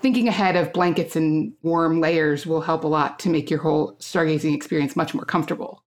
Thinking 0.01 0.27
ahead 0.27 0.55
of 0.55 0.73
blankets 0.73 1.15
and 1.15 1.53
warm 1.63 2.01
layers 2.01 2.45
will 2.45 2.61
help 2.61 2.83
a 2.83 2.87
lot 2.87 3.17
to 3.19 3.29
make 3.29 3.49
your 3.49 3.61
whole 3.61 3.95
stargazing 3.95 4.53
experience 4.53 4.95
much 4.95 5.13
more 5.13 5.25
comfortable. 5.25 5.83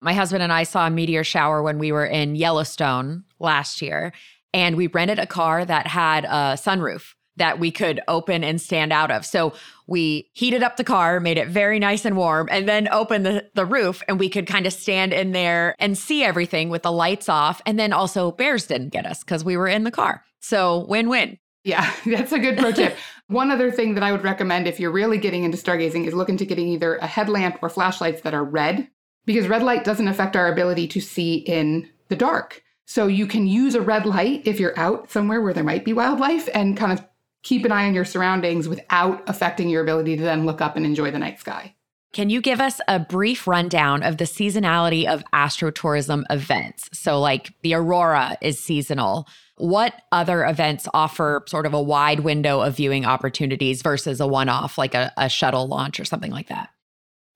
My 0.00 0.12
husband 0.12 0.42
and 0.42 0.52
i 0.52 0.64
saw 0.64 0.86
a 0.86 0.90
meteor 0.90 1.24
shower 1.24 1.62
when 1.62 1.78
we 1.78 1.92
were 1.92 2.06
in 2.06 2.34
yellowstone 2.34 3.24
last 3.38 3.80
year 3.80 4.12
and 4.52 4.76
we 4.76 4.88
rented 4.88 5.18
a 5.18 5.26
car 5.26 5.64
that 5.64 5.86
had 5.86 6.24
a 6.24 6.56
sunroof 6.56 7.14
that 7.36 7.58
we 7.58 7.70
could 7.70 8.00
open 8.08 8.44
and 8.44 8.60
stand 8.60 8.92
out 8.92 9.10
of. 9.10 9.24
So 9.24 9.54
we 9.86 10.30
heated 10.32 10.62
up 10.62 10.76
the 10.76 10.84
car, 10.84 11.20
made 11.20 11.38
it 11.38 11.48
very 11.48 11.78
nice 11.78 12.04
and 12.04 12.16
warm, 12.16 12.48
and 12.50 12.68
then 12.68 12.88
opened 12.88 13.26
the, 13.26 13.48
the 13.54 13.64
roof 13.64 14.02
and 14.08 14.18
we 14.18 14.28
could 14.28 14.46
kind 14.46 14.66
of 14.66 14.72
stand 14.72 15.12
in 15.12 15.32
there 15.32 15.74
and 15.78 15.96
see 15.96 16.22
everything 16.24 16.68
with 16.68 16.82
the 16.82 16.92
lights 16.92 17.28
off. 17.28 17.60
And 17.66 17.78
then 17.78 17.92
also 17.92 18.32
bears 18.32 18.66
didn't 18.66 18.90
get 18.90 19.06
us 19.06 19.24
because 19.24 19.44
we 19.44 19.56
were 19.56 19.68
in 19.68 19.84
the 19.84 19.90
car. 19.90 20.24
So 20.40 20.86
win-win. 20.88 21.38
Yeah, 21.64 21.92
that's 22.06 22.32
a 22.32 22.38
good 22.38 22.58
pro 22.58 22.72
tip. 22.72 22.96
One 23.28 23.50
other 23.50 23.70
thing 23.70 23.94
that 23.94 24.02
I 24.02 24.12
would 24.12 24.24
recommend 24.24 24.66
if 24.66 24.78
you're 24.78 24.90
really 24.90 25.18
getting 25.18 25.44
into 25.44 25.56
stargazing 25.56 26.06
is 26.06 26.14
look 26.14 26.28
into 26.28 26.44
getting 26.44 26.68
either 26.68 26.96
a 26.96 27.06
headlamp 27.06 27.58
or 27.62 27.68
flashlights 27.68 28.22
that 28.22 28.34
are 28.34 28.44
red, 28.44 28.88
because 29.24 29.48
red 29.48 29.62
light 29.62 29.84
doesn't 29.84 30.08
affect 30.08 30.36
our 30.36 30.52
ability 30.52 30.88
to 30.88 31.00
see 31.00 31.36
in 31.36 31.88
the 32.08 32.16
dark. 32.16 32.62
So 32.84 33.06
you 33.06 33.26
can 33.26 33.46
use 33.46 33.74
a 33.74 33.80
red 33.80 34.04
light 34.04 34.42
if 34.44 34.60
you're 34.60 34.78
out 34.78 35.10
somewhere 35.10 35.40
where 35.40 35.54
there 35.54 35.64
might 35.64 35.84
be 35.84 35.92
wildlife 35.92 36.48
and 36.52 36.76
kind 36.76 36.92
of 36.92 37.06
keep 37.42 37.64
an 37.64 37.72
eye 37.72 37.86
on 37.86 37.94
your 37.94 38.04
surroundings 38.04 38.68
without 38.68 39.22
affecting 39.28 39.68
your 39.68 39.82
ability 39.82 40.16
to 40.16 40.22
then 40.22 40.46
look 40.46 40.60
up 40.60 40.76
and 40.76 40.86
enjoy 40.86 41.10
the 41.10 41.18
night 41.18 41.40
sky. 41.40 41.74
Can 42.12 42.28
you 42.28 42.42
give 42.42 42.60
us 42.60 42.78
a 42.88 42.98
brief 42.98 43.46
rundown 43.46 44.02
of 44.02 44.18
the 44.18 44.24
seasonality 44.24 45.06
of 45.06 45.24
astrotourism 45.32 46.24
events? 46.28 46.90
So, 46.92 47.18
like 47.18 47.54
the 47.62 47.72
aurora 47.72 48.36
is 48.42 48.60
seasonal. 48.60 49.26
What 49.56 49.94
other 50.12 50.44
events 50.44 50.86
offer 50.92 51.44
sort 51.46 51.64
of 51.64 51.72
a 51.72 51.80
wide 51.80 52.20
window 52.20 52.60
of 52.60 52.76
viewing 52.76 53.06
opportunities 53.06 53.80
versus 53.80 54.20
a 54.20 54.26
one 54.26 54.50
off, 54.50 54.76
like 54.76 54.94
a, 54.94 55.10
a 55.16 55.30
shuttle 55.30 55.68
launch 55.68 55.98
or 55.98 56.04
something 56.04 56.30
like 56.30 56.48
that? 56.48 56.68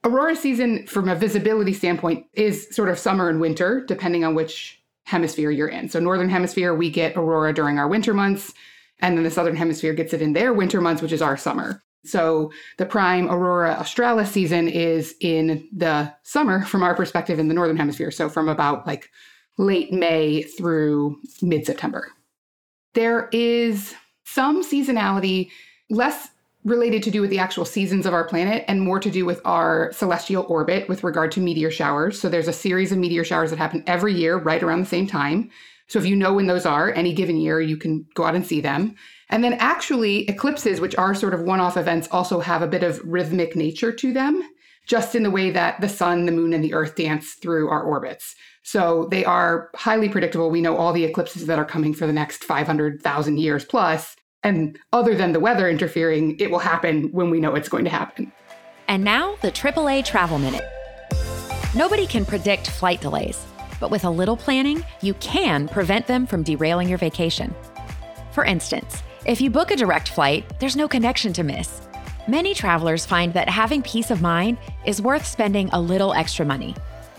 Aurora 0.04 0.36
season, 0.36 0.86
from 0.86 1.08
a 1.08 1.14
visibility 1.14 1.72
standpoint, 1.72 2.26
is 2.34 2.68
sort 2.70 2.90
of 2.90 2.98
summer 2.98 3.30
and 3.30 3.40
winter, 3.40 3.82
depending 3.86 4.24
on 4.24 4.34
which 4.34 4.78
hemisphere 5.04 5.50
you're 5.50 5.68
in. 5.68 5.88
So, 5.88 6.00
northern 6.00 6.28
hemisphere, 6.28 6.74
we 6.74 6.90
get 6.90 7.16
aurora 7.16 7.54
during 7.54 7.78
our 7.78 7.88
winter 7.88 8.12
months, 8.12 8.52
and 9.00 9.16
then 9.16 9.24
the 9.24 9.30
southern 9.30 9.56
hemisphere 9.56 9.92
gets 9.92 10.12
it 10.12 10.22
in 10.22 10.32
their 10.32 10.52
winter 10.52 10.80
months, 10.80 11.02
which 11.02 11.12
is 11.12 11.22
our 11.22 11.36
summer. 11.36 11.82
So 12.04 12.52
the 12.78 12.86
prime 12.86 13.28
aurora 13.28 13.72
australis 13.72 14.30
season 14.30 14.68
is 14.68 15.14
in 15.20 15.68
the 15.76 16.12
summer 16.22 16.64
from 16.64 16.82
our 16.82 16.94
perspective 16.94 17.38
in 17.38 17.48
the 17.48 17.54
northern 17.54 17.76
hemisphere. 17.76 18.10
So 18.10 18.28
from 18.28 18.48
about 18.48 18.86
like 18.86 19.10
late 19.58 19.92
May 19.92 20.42
through 20.42 21.18
mid 21.42 21.66
September. 21.66 22.08
There 22.94 23.28
is 23.32 23.94
some 24.24 24.62
seasonality, 24.62 25.50
less 25.90 26.28
related 26.64 27.02
to 27.04 27.10
do 27.10 27.20
with 27.20 27.30
the 27.30 27.38
actual 27.38 27.64
seasons 27.64 28.06
of 28.06 28.12
our 28.12 28.24
planet 28.24 28.64
and 28.66 28.80
more 28.80 28.98
to 28.98 29.10
do 29.10 29.24
with 29.24 29.40
our 29.44 29.92
celestial 29.92 30.44
orbit 30.48 30.88
with 30.88 31.04
regard 31.04 31.30
to 31.30 31.40
meteor 31.40 31.70
showers. 31.70 32.20
So 32.20 32.28
there's 32.28 32.48
a 32.48 32.52
series 32.52 32.90
of 32.90 32.98
meteor 32.98 33.22
showers 33.22 33.50
that 33.50 33.58
happen 33.58 33.84
every 33.86 34.12
year 34.12 34.36
right 34.36 34.62
around 34.62 34.80
the 34.80 34.86
same 34.86 35.06
time. 35.06 35.50
So 35.88 35.98
if 35.98 36.06
you 36.06 36.16
know 36.16 36.32
when 36.32 36.46
those 36.46 36.66
are, 36.66 36.92
any 36.92 37.12
given 37.12 37.36
year, 37.36 37.60
you 37.60 37.76
can 37.76 38.06
go 38.14 38.24
out 38.24 38.34
and 38.34 38.46
see 38.46 38.60
them. 38.60 38.94
And 39.28 39.42
then 39.42 39.54
actually, 39.54 40.28
eclipses, 40.28 40.80
which 40.80 40.96
are 40.96 41.14
sort 41.14 41.34
of 41.34 41.42
one 41.42 41.60
off 41.60 41.76
events, 41.76 42.08
also 42.10 42.40
have 42.40 42.62
a 42.62 42.66
bit 42.66 42.82
of 42.82 43.00
rhythmic 43.04 43.56
nature 43.56 43.92
to 43.92 44.12
them, 44.12 44.42
just 44.86 45.14
in 45.14 45.22
the 45.22 45.30
way 45.30 45.50
that 45.50 45.80
the 45.80 45.88
sun, 45.88 46.26
the 46.26 46.32
moon, 46.32 46.52
and 46.52 46.62
the 46.62 46.74
earth 46.74 46.96
dance 46.96 47.34
through 47.34 47.68
our 47.68 47.82
orbits. 47.82 48.34
So 48.62 49.06
they 49.10 49.24
are 49.24 49.70
highly 49.76 50.08
predictable. 50.08 50.50
We 50.50 50.60
know 50.60 50.76
all 50.76 50.92
the 50.92 51.04
eclipses 51.04 51.46
that 51.46 51.58
are 51.58 51.64
coming 51.64 51.94
for 51.94 52.06
the 52.06 52.12
next 52.12 52.42
500,000 52.42 53.38
years 53.38 53.64
plus. 53.64 54.16
And 54.42 54.78
other 54.92 55.14
than 55.14 55.32
the 55.32 55.40
weather 55.40 55.68
interfering, 55.68 56.36
it 56.38 56.50
will 56.50 56.58
happen 56.58 57.10
when 57.12 57.30
we 57.30 57.40
know 57.40 57.54
it's 57.54 57.68
going 57.68 57.84
to 57.84 57.90
happen. 57.90 58.32
And 58.88 59.02
now, 59.02 59.36
the 59.40 59.50
AAA 59.50 60.04
Travel 60.04 60.38
Minute. 60.38 60.64
Nobody 61.74 62.06
can 62.06 62.24
predict 62.24 62.70
flight 62.70 63.00
delays, 63.00 63.44
but 63.80 63.90
with 63.90 64.04
a 64.04 64.10
little 64.10 64.36
planning, 64.36 64.84
you 65.02 65.14
can 65.14 65.68
prevent 65.68 66.06
them 66.06 66.26
from 66.26 66.42
derailing 66.42 66.88
your 66.88 66.98
vacation. 66.98 67.54
For 68.32 68.44
instance, 68.44 69.02
if 69.24 69.40
you 69.40 69.50
book 69.50 69.70
a 69.70 69.76
direct 69.76 70.10
flight, 70.10 70.58
there's 70.60 70.76
no 70.76 70.86
connection 70.86 71.32
to 71.32 71.42
miss. 71.42 71.80
Many 72.28 72.54
travelers 72.54 73.06
find 73.06 73.32
that 73.34 73.48
having 73.48 73.82
peace 73.82 74.10
of 74.10 74.20
mind 74.20 74.58
is 74.84 75.00
worth 75.00 75.26
spending 75.26 75.68
a 75.70 75.80
little 75.80 76.12
extra 76.12 76.44
money. 76.44 76.74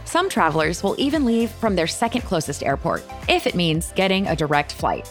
Some 0.05 0.29
travelers 0.29 0.83
will 0.83 0.95
even 0.97 1.25
leave 1.25 1.49
from 1.51 1.75
their 1.75 1.87
second 1.87 2.21
closest 2.21 2.63
airport 2.63 3.03
if 3.27 3.47
it 3.47 3.55
means 3.55 3.91
getting 3.93 4.27
a 4.27 4.35
direct 4.35 4.71
flight. 4.71 5.07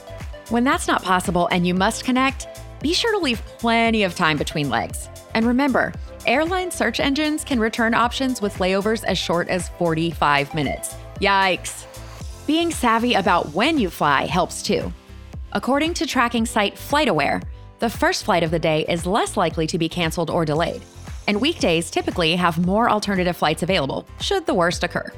When 0.48 0.64
that's 0.64 0.86
not 0.86 1.02
possible 1.02 1.48
and 1.50 1.66
you 1.66 1.74
must 1.74 2.04
connect, 2.04 2.46
be 2.80 2.94
sure 2.94 3.12
to 3.12 3.18
leave 3.18 3.44
plenty 3.58 4.04
of 4.04 4.14
time 4.14 4.38
between 4.38 4.70
legs. 4.70 5.08
And 5.34 5.44
remember, 5.44 5.92
airline 6.24 6.70
search 6.70 7.00
engines 7.00 7.44
can 7.44 7.60
return 7.60 7.94
options 7.94 8.40
with 8.40 8.56
layovers 8.58 9.04
as 9.04 9.18
short 9.18 9.48
as 9.48 9.68
45 9.70 10.54
minutes. 10.54 10.94
Yikes! 11.20 11.86
Being 12.46 12.70
savvy 12.70 13.14
about 13.14 13.54
when 13.54 13.78
you 13.78 13.88
fly 13.88 14.26
helps 14.26 14.62
too. 14.62 14.92
According 15.52 15.94
to 15.94 16.06
tracking 16.06 16.44
site 16.44 16.74
FlightAware, 16.74 17.42
the 17.78 17.88
first 17.88 18.24
flight 18.24 18.42
of 18.42 18.50
the 18.50 18.58
day 18.58 18.84
is 18.86 19.06
less 19.06 19.34
likely 19.34 19.66
to 19.68 19.78
be 19.78 19.88
canceled 19.88 20.28
or 20.28 20.44
delayed, 20.44 20.82
and 21.26 21.40
weekdays 21.40 21.90
typically 21.90 22.36
have 22.36 22.66
more 22.66 22.90
alternative 22.90 23.34
flights 23.34 23.62
available, 23.62 24.06
should 24.20 24.44
the 24.44 24.52
worst 24.52 24.84
occur. 24.84 25.10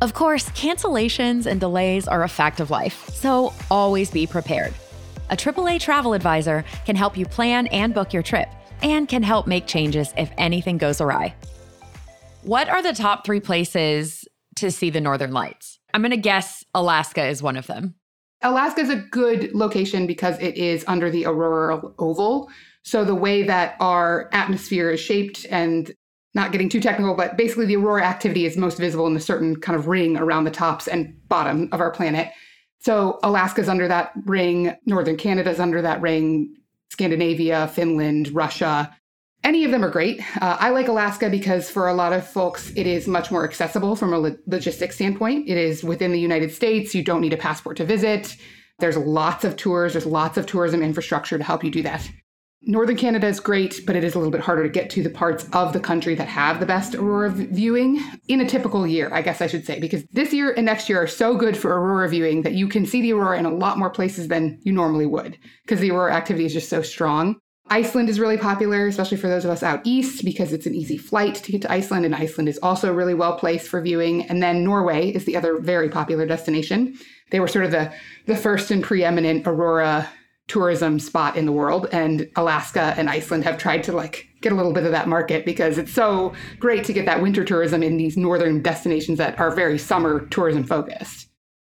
Of 0.00 0.14
course, 0.14 0.48
cancellations 0.50 1.46
and 1.46 1.58
delays 1.58 2.06
are 2.06 2.22
a 2.22 2.28
fact 2.28 2.60
of 2.60 2.70
life, 2.70 3.08
so 3.12 3.52
always 3.72 4.12
be 4.12 4.28
prepared. 4.28 4.72
A 5.30 5.36
AAA 5.36 5.80
travel 5.80 6.12
advisor 6.12 6.64
can 6.86 6.94
help 6.94 7.16
you 7.16 7.26
plan 7.26 7.66
and 7.68 7.92
book 7.92 8.12
your 8.12 8.22
trip, 8.22 8.48
and 8.82 9.08
can 9.08 9.24
help 9.24 9.48
make 9.48 9.66
changes 9.66 10.14
if 10.16 10.30
anything 10.38 10.78
goes 10.78 11.00
awry. 11.00 11.34
What 12.42 12.68
are 12.68 12.82
the 12.82 12.92
top 12.92 13.24
three 13.24 13.40
places 13.40 14.23
to 14.56 14.70
see 14.70 14.90
the 14.90 15.00
Northern 15.00 15.32
Lights? 15.32 15.78
I'm 15.92 16.02
going 16.02 16.10
to 16.10 16.16
guess 16.16 16.64
Alaska 16.74 17.26
is 17.26 17.42
one 17.42 17.56
of 17.56 17.66
them. 17.66 17.94
Alaska 18.42 18.82
is 18.82 18.90
a 18.90 18.96
good 18.96 19.54
location 19.54 20.06
because 20.06 20.38
it 20.38 20.56
is 20.56 20.84
under 20.86 21.10
the 21.10 21.26
auroral 21.26 21.94
oval. 21.98 22.50
So 22.82 23.04
the 23.04 23.14
way 23.14 23.42
that 23.44 23.76
our 23.80 24.28
atmosphere 24.32 24.90
is 24.90 25.00
shaped 25.00 25.46
and 25.50 25.90
not 26.34 26.52
getting 26.52 26.68
too 26.68 26.80
technical, 26.80 27.14
but 27.14 27.36
basically 27.36 27.66
the 27.66 27.76
aurora 27.76 28.04
activity 28.04 28.44
is 28.44 28.56
most 28.56 28.78
visible 28.78 29.06
in 29.06 29.16
a 29.16 29.20
certain 29.20 29.56
kind 29.56 29.78
of 29.78 29.86
ring 29.86 30.16
around 30.16 30.44
the 30.44 30.50
tops 30.50 30.88
and 30.88 31.16
bottom 31.28 31.68
of 31.72 31.80
our 31.80 31.90
planet. 31.90 32.32
So 32.80 33.18
Alaska's 33.22 33.68
under 33.68 33.88
that 33.88 34.12
ring, 34.26 34.74
northern 34.84 35.16
Canada's 35.16 35.60
under 35.60 35.80
that 35.80 36.02
ring, 36.02 36.54
Scandinavia, 36.90 37.68
Finland, 37.68 38.34
Russia, 38.34 38.94
any 39.44 39.64
of 39.64 39.70
them 39.70 39.84
are 39.84 39.90
great. 39.90 40.20
Uh, 40.42 40.56
I 40.58 40.70
like 40.70 40.88
Alaska 40.88 41.30
because 41.30 41.70
for 41.70 41.88
a 41.88 41.94
lot 41.94 42.12
of 42.12 42.26
folks, 42.26 42.72
it 42.74 42.86
is 42.86 43.06
much 43.06 43.30
more 43.30 43.44
accessible 43.44 43.94
from 43.94 44.12
a 44.12 44.18
lo- 44.18 44.36
logistics 44.46 44.96
standpoint. 44.96 45.48
It 45.48 45.58
is 45.58 45.84
within 45.84 46.12
the 46.12 46.20
United 46.20 46.52
States. 46.52 46.94
You 46.94 47.04
don't 47.04 47.20
need 47.20 47.34
a 47.34 47.36
passport 47.36 47.76
to 47.76 47.84
visit. 47.84 48.36
There's 48.80 48.96
lots 48.96 49.44
of 49.44 49.56
tours, 49.56 49.92
there's 49.92 50.06
lots 50.06 50.36
of 50.36 50.46
tourism 50.46 50.82
infrastructure 50.82 51.38
to 51.38 51.44
help 51.44 51.62
you 51.62 51.70
do 51.70 51.82
that. 51.82 52.10
Northern 52.66 52.96
Canada 52.96 53.26
is 53.26 53.40
great, 53.40 53.82
but 53.86 53.94
it 53.94 54.04
is 54.04 54.14
a 54.14 54.18
little 54.18 54.32
bit 54.32 54.40
harder 54.40 54.62
to 54.62 54.70
get 54.70 54.88
to 54.90 55.02
the 55.02 55.10
parts 55.10 55.46
of 55.52 55.74
the 55.74 55.80
country 55.80 56.14
that 56.14 56.28
have 56.28 56.60
the 56.60 56.66
best 56.66 56.94
aurora 56.94 57.30
viewing 57.30 58.02
in 58.28 58.40
a 58.40 58.48
typical 58.48 58.86
year, 58.86 59.10
I 59.12 59.20
guess 59.20 59.42
I 59.42 59.46
should 59.46 59.66
say, 59.66 59.78
because 59.78 60.02
this 60.12 60.32
year 60.32 60.50
and 60.56 60.64
next 60.64 60.88
year 60.88 61.02
are 61.02 61.06
so 61.06 61.36
good 61.36 61.58
for 61.58 61.70
aurora 61.70 62.08
viewing 62.08 62.40
that 62.42 62.54
you 62.54 62.66
can 62.66 62.86
see 62.86 63.02
the 63.02 63.12
aurora 63.12 63.38
in 63.38 63.44
a 63.44 63.54
lot 63.54 63.76
more 63.76 63.90
places 63.90 64.28
than 64.28 64.58
you 64.62 64.72
normally 64.72 65.04
would, 65.04 65.36
because 65.62 65.80
the 65.80 65.90
aurora 65.90 66.14
activity 66.14 66.46
is 66.46 66.54
just 66.54 66.70
so 66.70 66.80
strong. 66.80 67.36
Iceland 67.70 68.10
is 68.10 68.20
really 68.20 68.36
popular, 68.36 68.86
especially 68.86 69.16
for 69.16 69.28
those 69.28 69.44
of 69.44 69.50
us 69.50 69.62
out 69.62 69.80
east, 69.84 70.24
because 70.24 70.52
it's 70.52 70.66
an 70.66 70.74
easy 70.74 70.98
flight 70.98 71.36
to 71.36 71.52
get 71.52 71.62
to 71.62 71.72
Iceland, 71.72 72.04
and 72.04 72.14
Iceland 72.14 72.48
is 72.48 72.58
also 72.62 72.92
really 72.92 73.14
well 73.14 73.38
placed 73.38 73.68
for 73.68 73.80
viewing. 73.80 74.22
And 74.26 74.42
then 74.42 74.62
Norway 74.62 75.10
is 75.10 75.24
the 75.24 75.36
other 75.36 75.58
very 75.58 75.88
popular 75.88 76.26
destination. 76.26 76.96
They 77.30 77.40
were 77.40 77.48
sort 77.48 77.64
of 77.64 77.70
the, 77.70 77.92
the 78.26 78.36
first 78.36 78.70
and 78.70 78.82
preeminent 78.82 79.46
aurora 79.46 80.08
tourism 80.46 80.98
spot 80.98 81.36
in 81.36 81.46
the 81.46 81.52
world, 81.52 81.86
and 81.90 82.28
Alaska 82.36 82.94
and 82.98 83.08
Iceland 83.08 83.44
have 83.44 83.56
tried 83.56 83.82
to 83.84 83.92
like 83.92 84.28
get 84.42 84.52
a 84.52 84.56
little 84.56 84.74
bit 84.74 84.84
of 84.84 84.92
that 84.92 85.08
market 85.08 85.46
because 85.46 85.78
it's 85.78 85.92
so 85.92 86.34
great 86.58 86.84
to 86.84 86.92
get 86.92 87.06
that 87.06 87.22
winter 87.22 87.44
tourism 87.44 87.82
in 87.82 87.96
these 87.96 88.16
northern 88.16 88.60
destinations 88.60 89.16
that 89.16 89.38
are 89.40 89.50
very 89.50 89.78
summer 89.78 90.26
tourism 90.26 90.64
focused. 90.64 91.28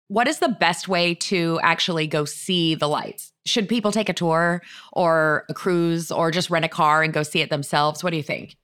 What 0.08 0.28
is 0.28 0.40
the 0.40 0.50
best 0.50 0.88
way 0.88 1.16
to 1.16 1.60
actually 1.62 2.08
go 2.08 2.26
see 2.26 2.76
the 2.76 2.88
lights? 2.88 3.32
Should 3.50 3.68
people 3.68 3.92
take 3.92 4.10
a 4.10 4.14
tour 4.14 4.62
or 4.94 5.46
a 5.50 5.54
cruise 5.54 6.12
or 6.12 6.32
just 6.32 6.50
rent 6.50 6.66
a 6.66 6.70
car 6.70 7.04
and 7.04 7.14
go 7.14 7.24
see 7.24 7.42
it 7.42 7.50
themselves? 7.50 8.04
What 8.04 8.12
do 8.12 8.18
you 8.18 8.24
think? 8.24 8.56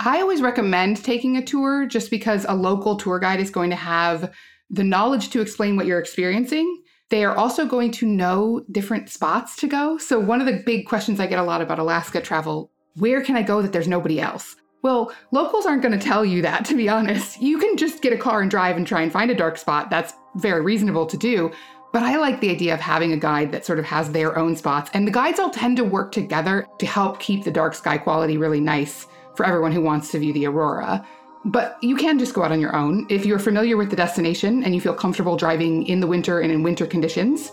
I 0.00 0.20
always 0.20 0.42
recommend 0.42 1.02
taking 1.02 1.36
a 1.36 1.44
tour 1.44 1.86
just 1.86 2.10
because 2.10 2.44
a 2.48 2.54
local 2.54 2.96
tour 2.96 3.18
guide 3.18 3.40
is 3.40 3.50
going 3.50 3.70
to 3.70 3.76
have 3.76 4.34
the 4.68 4.84
knowledge 4.84 5.30
to 5.30 5.40
explain 5.40 5.76
what 5.76 5.86
you're 5.86 5.98
experiencing. 5.98 6.82
They 7.08 7.24
are 7.24 7.36
also 7.36 7.64
going 7.64 7.92
to 7.92 8.06
know 8.06 8.62
different 8.72 9.08
spots 9.08 9.56
to 9.56 9.68
go. 9.68 9.96
So, 9.96 10.18
one 10.18 10.40
of 10.40 10.46
the 10.46 10.62
big 10.66 10.86
questions 10.86 11.20
I 11.20 11.26
get 11.28 11.38
a 11.38 11.44
lot 11.44 11.62
about 11.62 11.78
Alaska 11.78 12.20
travel 12.20 12.72
where 12.96 13.22
can 13.22 13.36
I 13.36 13.42
go 13.42 13.60
that 13.60 13.72
there's 13.72 13.88
nobody 13.88 14.20
else? 14.20 14.56
Well, 14.82 15.12
locals 15.30 15.66
aren't 15.66 15.82
going 15.82 15.98
to 15.98 16.04
tell 16.04 16.24
you 16.24 16.42
that, 16.42 16.64
to 16.66 16.74
be 16.74 16.88
honest. 16.88 17.40
You 17.42 17.58
can 17.58 17.76
just 17.76 18.02
get 18.02 18.12
a 18.12 18.16
car 18.16 18.40
and 18.40 18.50
drive 18.50 18.76
and 18.76 18.86
try 18.86 19.02
and 19.02 19.12
find 19.12 19.30
a 19.30 19.34
dark 19.34 19.58
spot. 19.58 19.90
That's 19.90 20.14
very 20.36 20.62
reasonable 20.62 21.06
to 21.06 21.16
do. 21.16 21.50
But 21.96 22.02
I 22.02 22.16
like 22.16 22.40
the 22.40 22.50
idea 22.50 22.74
of 22.74 22.80
having 22.80 23.14
a 23.14 23.16
guide 23.16 23.52
that 23.52 23.64
sort 23.64 23.78
of 23.78 23.86
has 23.86 24.12
their 24.12 24.38
own 24.38 24.54
spots. 24.54 24.90
And 24.92 25.06
the 25.08 25.10
guides 25.10 25.38
all 25.40 25.48
tend 25.48 25.78
to 25.78 25.82
work 25.82 26.12
together 26.12 26.66
to 26.78 26.84
help 26.84 27.18
keep 27.20 27.42
the 27.42 27.50
dark 27.50 27.74
sky 27.74 27.96
quality 27.96 28.36
really 28.36 28.60
nice 28.60 29.06
for 29.34 29.46
everyone 29.46 29.72
who 29.72 29.80
wants 29.80 30.10
to 30.10 30.18
view 30.18 30.34
the 30.34 30.46
aurora. 30.46 31.06
But 31.46 31.78
you 31.82 31.96
can 31.96 32.18
just 32.18 32.34
go 32.34 32.42
out 32.42 32.52
on 32.52 32.60
your 32.60 32.76
own. 32.76 33.06
If 33.08 33.24
you're 33.24 33.38
familiar 33.38 33.78
with 33.78 33.88
the 33.88 33.96
destination 33.96 34.62
and 34.62 34.74
you 34.74 34.80
feel 34.82 34.92
comfortable 34.92 35.38
driving 35.38 35.86
in 35.86 36.00
the 36.00 36.06
winter 36.06 36.40
and 36.40 36.52
in 36.52 36.62
winter 36.62 36.84
conditions, 36.84 37.50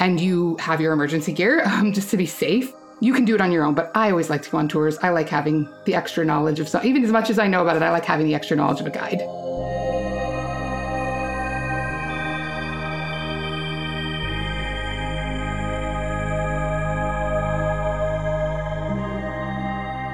and 0.00 0.20
you 0.20 0.56
have 0.56 0.80
your 0.80 0.92
emergency 0.92 1.32
gear 1.32 1.62
um, 1.66 1.92
just 1.92 2.10
to 2.10 2.16
be 2.16 2.26
safe, 2.26 2.72
you 2.98 3.14
can 3.14 3.24
do 3.24 3.36
it 3.36 3.40
on 3.40 3.52
your 3.52 3.62
own, 3.62 3.74
but 3.74 3.92
I 3.94 4.10
always 4.10 4.28
like 4.28 4.42
to 4.42 4.50
go 4.50 4.58
on 4.58 4.66
tours. 4.66 4.98
I 5.04 5.10
like 5.10 5.28
having 5.28 5.72
the 5.84 5.94
extra 5.94 6.24
knowledge 6.24 6.58
of 6.58 6.68
some, 6.68 6.84
even 6.84 7.04
as 7.04 7.12
much 7.12 7.30
as 7.30 7.38
I 7.38 7.46
know 7.46 7.62
about 7.62 7.76
it, 7.76 7.82
I 7.82 7.92
like 7.92 8.04
having 8.04 8.26
the 8.26 8.34
extra 8.34 8.56
knowledge 8.56 8.80
of 8.80 8.88
a 8.88 8.90
guide. 8.90 9.22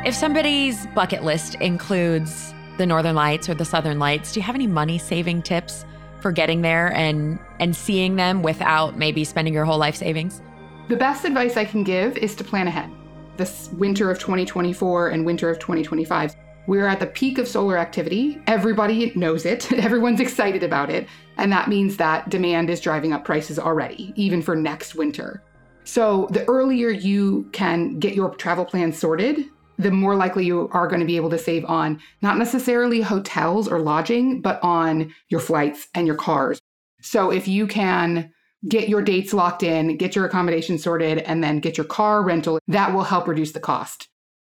If 0.03 0.15
somebody's 0.15 0.87
bucket 0.95 1.25
list 1.25 1.57
includes 1.57 2.55
the 2.79 2.87
Northern 2.87 3.15
Lights 3.15 3.51
or 3.51 3.55
the 3.55 3.67
Southern 3.67 3.99
Lights, 3.99 4.33
do 4.33 4.41
you 4.41 4.45
have 4.45 4.55
any 4.55 4.67
money 4.67 4.97
saving 4.97 5.43
tips 5.43 5.85
for 6.21 6.33
getting 6.33 6.63
there 6.63 6.91
and 6.95 7.39
and 7.59 7.77
seeing 7.77 8.17
them 8.17 8.43
without 8.43 8.97
maybe 8.97 9.25
spending 9.25 9.53
your 9.53 9.67
whole 9.67 9.77
life 9.77 9.95
savings? 9.95 10.41
The 10.89 10.97
best 10.97 11.27
advice 11.27 11.59
I 11.59 11.67
can 11.67 11.85
give 11.85 12.17
is 12.17 12.35
to 12.37 12.45
plan 12.45 12.67
ahead. 12.67 12.91
This 13.37 13.69
winter 13.75 14.11
of 14.11 14.19
2024 14.19 15.11
and 15.11 15.27
winter 15.27 15.51
of 15.51 15.59
2025. 15.59 16.35
We're 16.67 16.87
at 16.87 16.99
the 16.99 17.07
peak 17.07 17.37
of 17.37 17.47
solar 17.47 17.77
activity. 17.77 18.41
Everybody 18.47 19.13
knows 19.17 19.45
it, 19.45 19.71
everyone's 19.75 20.21
excited 20.21 20.63
about 20.63 20.89
it. 20.89 21.09
And 21.37 21.53
that 21.53 21.69
means 21.69 21.99
that 21.99 22.31
demand 22.31 22.71
is 22.71 22.81
driving 22.81 23.13
up 23.13 23.27
prices 23.27 23.59
already, 23.59 24.15
even 24.17 24.41
for 24.41 24.57
next 24.57 24.95
winter. 24.95 25.43
So 25.85 26.27
the 26.31 26.47
earlier 26.47 26.89
you 26.89 27.51
can 27.53 27.99
get 27.99 28.15
your 28.15 28.35
travel 28.37 28.65
plan 28.65 28.95
sorted, 28.95 29.51
the 29.81 29.91
more 29.91 30.15
likely 30.15 30.45
you 30.45 30.69
are 30.73 30.87
going 30.87 31.01
to 31.01 31.07
be 31.07 31.17
able 31.17 31.31
to 31.31 31.39
save 31.39 31.65
on 31.65 32.01
not 32.21 32.39
necessarily 32.39 33.01
hotels 33.01 33.67
or 33.67 33.81
lodging, 33.81 34.43
but 34.43 34.63
on 34.63 35.13
your 35.29 35.41
flights 35.41 35.89
and 35.95 36.07
your 36.07 36.17
cars. 36.17 36.61
So 37.01 37.31
if 37.31 37.49
you 37.49 37.67
can 37.67 38.31
get 38.69 38.89
your 38.89 39.01
dates 39.01 39.33
locked 39.33 39.63
in, 39.63 39.97
get 39.97 40.15
your 40.15 40.27
accommodation 40.27 40.79
sorted, 40.79 41.19
and 41.19 41.43
then 41.43 41.61
get 41.61 41.79
your 41.79 41.87
car 41.87 42.23
rental, 42.23 42.59
that 42.69 42.93
will 42.93 43.05
help 43.05 43.27
reduce 43.27 43.53
the 43.53 43.61
cost. 43.61 44.09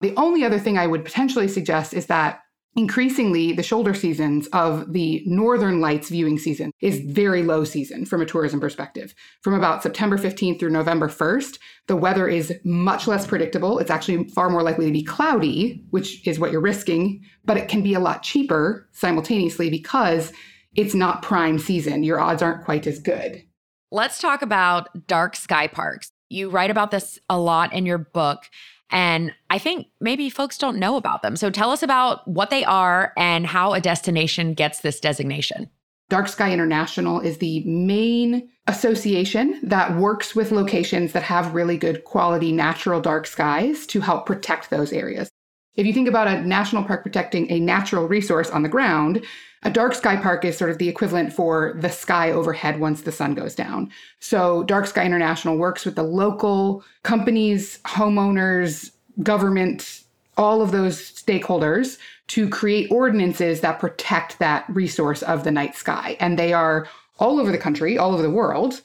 The 0.02 0.14
only 0.18 0.44
other 0.44 0.60
thing 0.60 0.78
I 0.78 0.88
would 0.88 1.06
potentially 1.06 1.48
suggest 1.48 1.94
is 1.94 2.08
that 2.08 2.42
increasingly 2.76 3.54
the 3.54 3.64
shoulder 3.64 3.94
seasons 3.94 4.48
of 4.48 4.94
the 4.94 5.24
northern 5.26 5.80
lights 5.80 6.10
viewing 6.10 6.40
season 6.40 6.72
is 6.82 7.00
very 7.02 7.44
low 7.44 7.64
season 7.64 8.06
from 8.06 8.22
a 8.22 8.26
tourism 8.26 8.60
perspective. 8.60 9.14
From 9.42 9.54
about 9.54 9.84
september 9.84 10.18
15th 10.18 10.60
through 10.60 10.72
november 10.72 11.08
1st 11.08 11.60
the 11.88 11.96
weather 11.96 12.28
is 12.28 12.54
much 12.64 13.08
less 13.08 13.28
predictable. 13.28 13.80
It's 13.80 13.92
actually 13.92 14.28
far 14.30 14.50
more 14.50 14.64
likely 14.64 14.86
to 14.88 14.92
be 14.92 15.04
cloudy 15.04 15.84
which 15.92 16.26
is 16.28 16.40
what 16.40 16.52
you're 16.52 16.62
risking 16.62 17.22
but 17.46 17.58
it 17.58 17.68
can 17.68 17.84
be 17.84 17.94
a 17.94 18.00
lot 18.00 18.24
cheaper 18.24 18.88
simultaneously 18.92 19.70
because 19.70 20.32
it's 20.76 20.96
not 20.96 21.22
prime 21.22 21.60
season. 21.60 22.04
Your 22.04 22.20
odds 22.20 22.42
aren't 22.42 22.66
quite 22.66 22.88
as 22.88 23.00
good. 23.00 23.44
Let's 23.92 24.20
talk 24.20 24.42
about 24.42 25.06
dark 25.06 25.36
sky 25.36 25.68
parks. 25.68 26.12
You 26.30 26.50
write 26.50 26.72
about 26.72 26.90
this 26.90 27.20
a 27.30 27.38
lot 27.38 27.74
in 27.74 27.86
your 27.86 28.00
book 28.00 28.46
and 28.94 29.34
I 29.50 29.58
think 29.58 29.88
maybe 30.00 30.30
folks 30.30 30.58
don't 30.58 30.78
know 30.78 30.96
about 30.96 31.24
them. 31.24 31.36
So 31.36 31.50
tell 31.50 31.72
us 31.72 31.82
about 31.82 32.26
what 32.28 32.52
they 32.52 32.64
are 32.64 33.12
and 33.18 33.46
how 33.46 33.74
a 33.74 33.82
destination 33.82 34.54
gets 34.54 34.82
this 34.82 35.00
designation. 35.00 35.70
Dark 36.10 36.28
Sky 36.28 36.54
International 36.54 37.20
is 37.20 37.40
the 37.40 37.64
main 37.66 38.48
association 38.68 39.60
that 39.64 39.98
works 39.98 40.36
with 40.36 40.52
locations 40.52 41.12
that 41.14 41.24
have 41.24 41.56
really 41.56 41.78
good 41.78 42.04
quality 42.04 42.52
natural 42.52 43.02
dark 43.02 43.26
skies 43.26 43.88
to 43.88 44.00
help 44.00 44.28
protect 44.28 44.70
those 44.70 44.94
areas. 44.94 45.32
If 45.76 45.88
you 45.88 45.94
think 45.94 46.08
about 46.08 46.28
a 46.28 46.42
national 46.42 46.84
park 46.84 47.04
protecting 47.04 47.50
a 47.52 47.60
natural 47.60 48.08
resource 48.08 48.50
on 48.52 48.64
the 48.64 48.70
ground, 48.70 49.24
a 49.64 49.72
dark 49.72 49.96
sky 49.96 50.18
park 50.18 50.46
is 50.46 50.58
sort 50.58 50.70
of 50.70 50.78
the 50.78 50.90
equivalent 50.90 51.34
for 51.34 51.74
the 51.80 51.90
sky 51.90 52.32
overhead 52.32 52.80
once 52.80 53.02
the 53.02 53.12
sun 53.12 53.34
goes 53.34 53.56
down. 53.56 53.90
So, 54.20 54.64
Dark 54.64 54.88
Sky 54.88 55.06
International 55.06 55.58
works 55.58 55.86
with 55.86 55.96
the 55.96 56.04
local 56.04 56.84
companies, 57.04 57.80
homeowners, 57.86 58.92
government, 59.22 60.04
all 60.38 60.62
of 60.62 60.72
those 60.72 61.00
stakeholders 61.00 61.98
to 62.28 62.50
create 62.50 62.92
ordinances 62.92 63.62
that 63.62 63.80
protect 63.80 64.40
that 64.40 64.66
resource 64.68 65.24
of 65.24 65.44
the 65.44 65.52
night 65.52 65.76
sky. 65.76 66.18
And 66.20 66.38
they 66.38 66.54
are 66.54 66.88
all 67.20 67.40
over 67.40 67.52
the 67.52 67.58
country, 67.58 67.98
all 67.98 68.14
over 68.14 68.22
the 68.22 68.30
world 68.30 68.82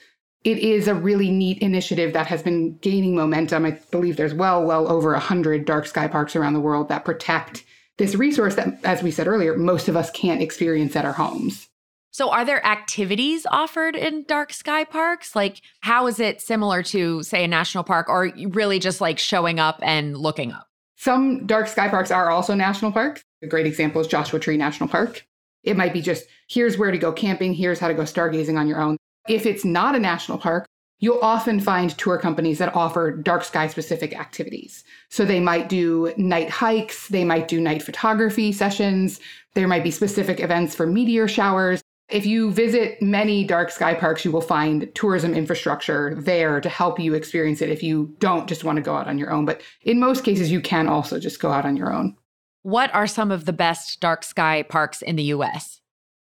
it 0.48 0.60
is 0.60 0.88
a 0.88 0.94
really 0.94 1.30
neat 1.30 1.58
initiative 1.58 2.14
that 2.14 2.26
has 2.26 2.42
been 2.42 2.78
gaining 2.78 3.14
momentum. 3.14 3.66
I 3.66 3.72
believe 3.90 4.16
there's 4.16 4.32
well, 4.32 4.64
well 4.64 4.90
over 4.90 5.12
100 5.12 5.66
dark 5.66 5.86
sky 5.86 6.08
parks 6.08 6.34
around 6.34 6.54
the 6.54 6.60
world 6.60 6.88
that 6.88 7.04
protect 7.04 7.64
this 7.98 8.14
resource 8.14 8.54
that, 8.54 8.82
as 8.82 9.02
we 9.02 9.10
said 9.10 9.28
earlier, 9.28 9.58
most 9.58 9.88
of 9.88 9.96
us 9.96 10.10
can't 10.10 10.40
experience 10.40 10.96
at 10.96 11.04
our 11.04 11.12
homes. 11.12 11.68
So, 12.12 12.30
are 12.30 12.46
there 12.46 12.64
activities 12.64 13.44
offered 13.50 13.94
in 13.94 14.24
dark 14.24 14.54
sky 14.54 14.84
parks? 14.84 15.36
Like, 15.36 15.60
how 15.80 16.06
is 16.06 16.18
it 16.18 16.40
similar 16.40 16.82
to, 16.84 17.22
say, 17.22 17.44
a 17.44 17.48
national 17.48 17.84
park, 17.84 18.08
or 18.08 18.32
really 18.48 18.78
just 18.78 19.02
like 19.02 19.18
showing 19.18 19.60
up 19.60 19.78
and 19.82 20.16
looking 20.16 20.52
up? 20.52 20.66
Some 20.96 21.46
dark 21.46 21.68
sky 21.68 21.88
parks 21.88 22.10
are 22.10 22.30
also 22.30 22.54
national 22.54 22.92
parks. 22.92 23.22
A 23.42 23.46
great 23.46 23.66
example 23.66 24.00
is 24.00 24.06
Joshua 24.06 24.40
Tree 24.40 24.56
National 24.56 24.88
Park. 24.88 25.26
It 25.62 25.76
might 25.76 25.92
be 25.92 26.00
just 26.00 26.24
here's 26.48 26.78
where 26.78 26.90
to 26.90 26.98
go 26.98 27.12
camping, 27.12 27.52
here's 27.52 27.78
how 27.78 27.88
to 27.88 27.94
go 27.94 28.02
stargazing 28.02 28.58
on 28.58 28.66
your 28.66 28.80
own. 28.80 28.96
If 29.28 29.46
it's 29.46 29.64
not 29.64 29.94
a 29.94 30.00
national 30.00 30.38
park, 30.38 30.66
you'll 31.00 31.20
often 31.22 31.60
find 31.60 31.96
tour 31.96 32.18
companies 32.18 32.58
that 32.58 32.74
offer 32.74 33.12
dark 33.12 33.44
sky 33.44 33.68
specific 33.68 34.18
activities. 34.18 34.84
So 35.10 35.24
they 35.24 35.40
might 35.40 35.68
do 35.68 36.12
night 36.16 36.50
hikes, 36.50 37.08
they 37.08 37.24
might 37.24 37.48
do 37.48 37.60
night 37.60 37.82
photography 37.82 38.52
sessions, 38.52 39.20
there 39.54 39.68
might 39.68 39.84
be 39.84 39.90
specific 39.90 40.40
events 40.40 40.74
for 40.74 40.86
meteor 40.86 41.28
showers. 41.28 41.80
If 42.08 42.24
you 42.24 42.50
visit 42.50 43.02
many 43.02 43.44
dark 43.44 43.70
sky 43.70 43.92
parks, 43.94 44.24
you 44.24 44.32
will 44.32 44.40
find 44.40 44.88
tourism 44.94 45.34
infrastructure 45.34 46.14
there 46.14 46.60
to 46.60 46.68
help 46.68 46.98
you 46.98 47.12
experience 47.12 47.60
it 47.60 47.68
if 47.68 47.82
you 47.82 48.14
don't 48.18 48.48
just 48.48 48.64
want 48.64 48.76
to 48.76 48.82
go 48.82 48.96
out 48.96 49.08
on 49.08 49.18
your 49.18 49.30
own. 49.30 49.44
But 49.44 49.60
in 49.82 50.00
most 50.00 50.24
cases, 50.24 50.50
you 50.50 50.60
can 50.60 50.88
also 50.88 51.20
just 51.20 51.38
go 51.38 51.50
out 51.50 51.66
on 51.66 51.76
your 51.76 51.92
own. 51.92 52.16
What 52.62 52.92
are 52.94 53.06
some 53.06 53.30
of 53.30 53.44
the 53.44 53.52
best 53.52 54.00
dark 54.00 54.24
sky 54.24 54.62
parks 54.62 55.02
in 55.02 55.16
the 55.16 55.24
US? 55.24 55.77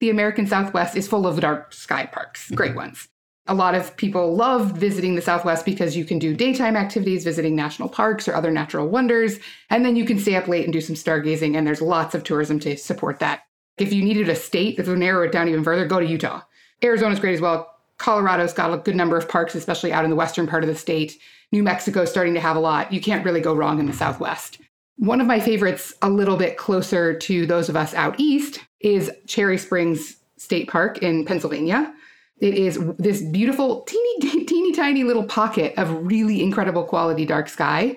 The 0.03 0.09
American 0.09 0.45
Southwest 0.45 0.97
is 0.97 1.07
full 1.07 1.25
of 1.25 1.39
dark 1.39 1.71
sky 1.71 2.05
parks, 2.05 2.51
great 2.51 2.71
mm-hmm. 2.71 2.79
ones. 2.79 3.07
A 3.47 3.53
lot 3.53 3.73
of 3.73 3.95
people 3.95 4.35
love 4.35 4.73
visiting 4.73 5.15
the 5.15 5.21
Southwest 5.21 5.63
because 5.63 5.95
you 5.95 6.03
can 6.03 6.19
do 6.19 6.35
daytime 6.35 6.75
activities, 6.75 7.23
visiting 7.23 7.55
national 7.55 7.87
parks 7.87 8.27
or 8.27 8.35
other 8.35 8.51
natural 8.51 8.89
wonders, 8.89 9.39
and 9.69 9.85
then 9.85 9.95
you 9.95 10.03
can 10.03 10.19
stay 10.19 10.35
up 10.35 10.49
late 10.49 10.65
and 10.65 10.73
do 10.73 10.81
some 10.81 10.97
stargazing, 10.97 11.55
and 11.55 11.65
there's 11.65 11.81
lots 11.81 12.13
of 12.15 12.25
tourism 12.25 12.59
to 12.59 12.75
support 12.75 13.19
that. 13.19 13.43
If 13.77 13.93
you 13.93 14.03
needed 14.03 14.27
a 14.27 14.35
state, 14.35 14.77
if 14.77 14.87
you 14.87 14.95
narrow 14.97 15.23
it 15.23 15.31
down 15.31 15.47
even 15.47 15.63
further, 15.63 15.87
go 15.87 16.01
to 16.01 16.05
Utah. 16.05 16.41
Arizona's 16.83 17.21
great 17.21 17.35
as 17.35 17.41
well. 17.41 17.73
Colorado's 17.97 18.51
got 18.51 18.73
a 18.73 18.77
good 18.79 18.97
number 18.97 19.15
of 19.15 19.29
parks, 19.29 19.55
especially 19.55 19.93
out 19.93 20.03
in 20.03 20.09
the 20.09 20.17
western 20.17 20.47
part 20.47 20.65
of 20.65 20.69
the 20.69 20.75
state. 20.75 21.17
New 21.53 21.63
Mexico's 21.63 22.11
starting 22.11 22.33
to 22.33 22.41
have 22.41 22.57
a 22.57 22.59
lot. 22.59 22.91
You 22.91 22.99
can't 22.99 23.23
really 23.23 23.39
go 23.39 23.53
wrong 23.53 23.79
in 23.79 23.85
the 23.85 23.93
Southwest. 23.93 24.59
One 24.97 25.19
of 25.19 25.27
my 25.27 25.39
favorites, 25.39 25.93
a 26.01 26.09
little 26.09 26.37
bit 26.37 26.57
closer 26.57 27.17
to 27.17 27.45
those 27.45 27.67
of 27.67 27.75
us 27.75 27.93
out 27.93 28.19
east, 28.19 28.59
is 28.79 29.11
Cherry 29.27 29.57
Springs 29.57 30.17
State 30.37 30.69
Park 30.69 30.99
in 30.99 31.25
Pennsylvania. 31.25 31.93
It 32.39 32.53
is 32.53 32.79
this 32.97 33.21
beautiful, 33.21 33.81
teeny, 33.87 34.45
teeny, 34.45 34.71
tiny 34.71 35.03
little 35.03 35.25
pocket 35.25 35.73
of 35.77 36.05
really 36.05 36.41
incredible 36.41 36.83
quality 36.83 37.25
dark 37.25 37.49
sky 37.49 37.95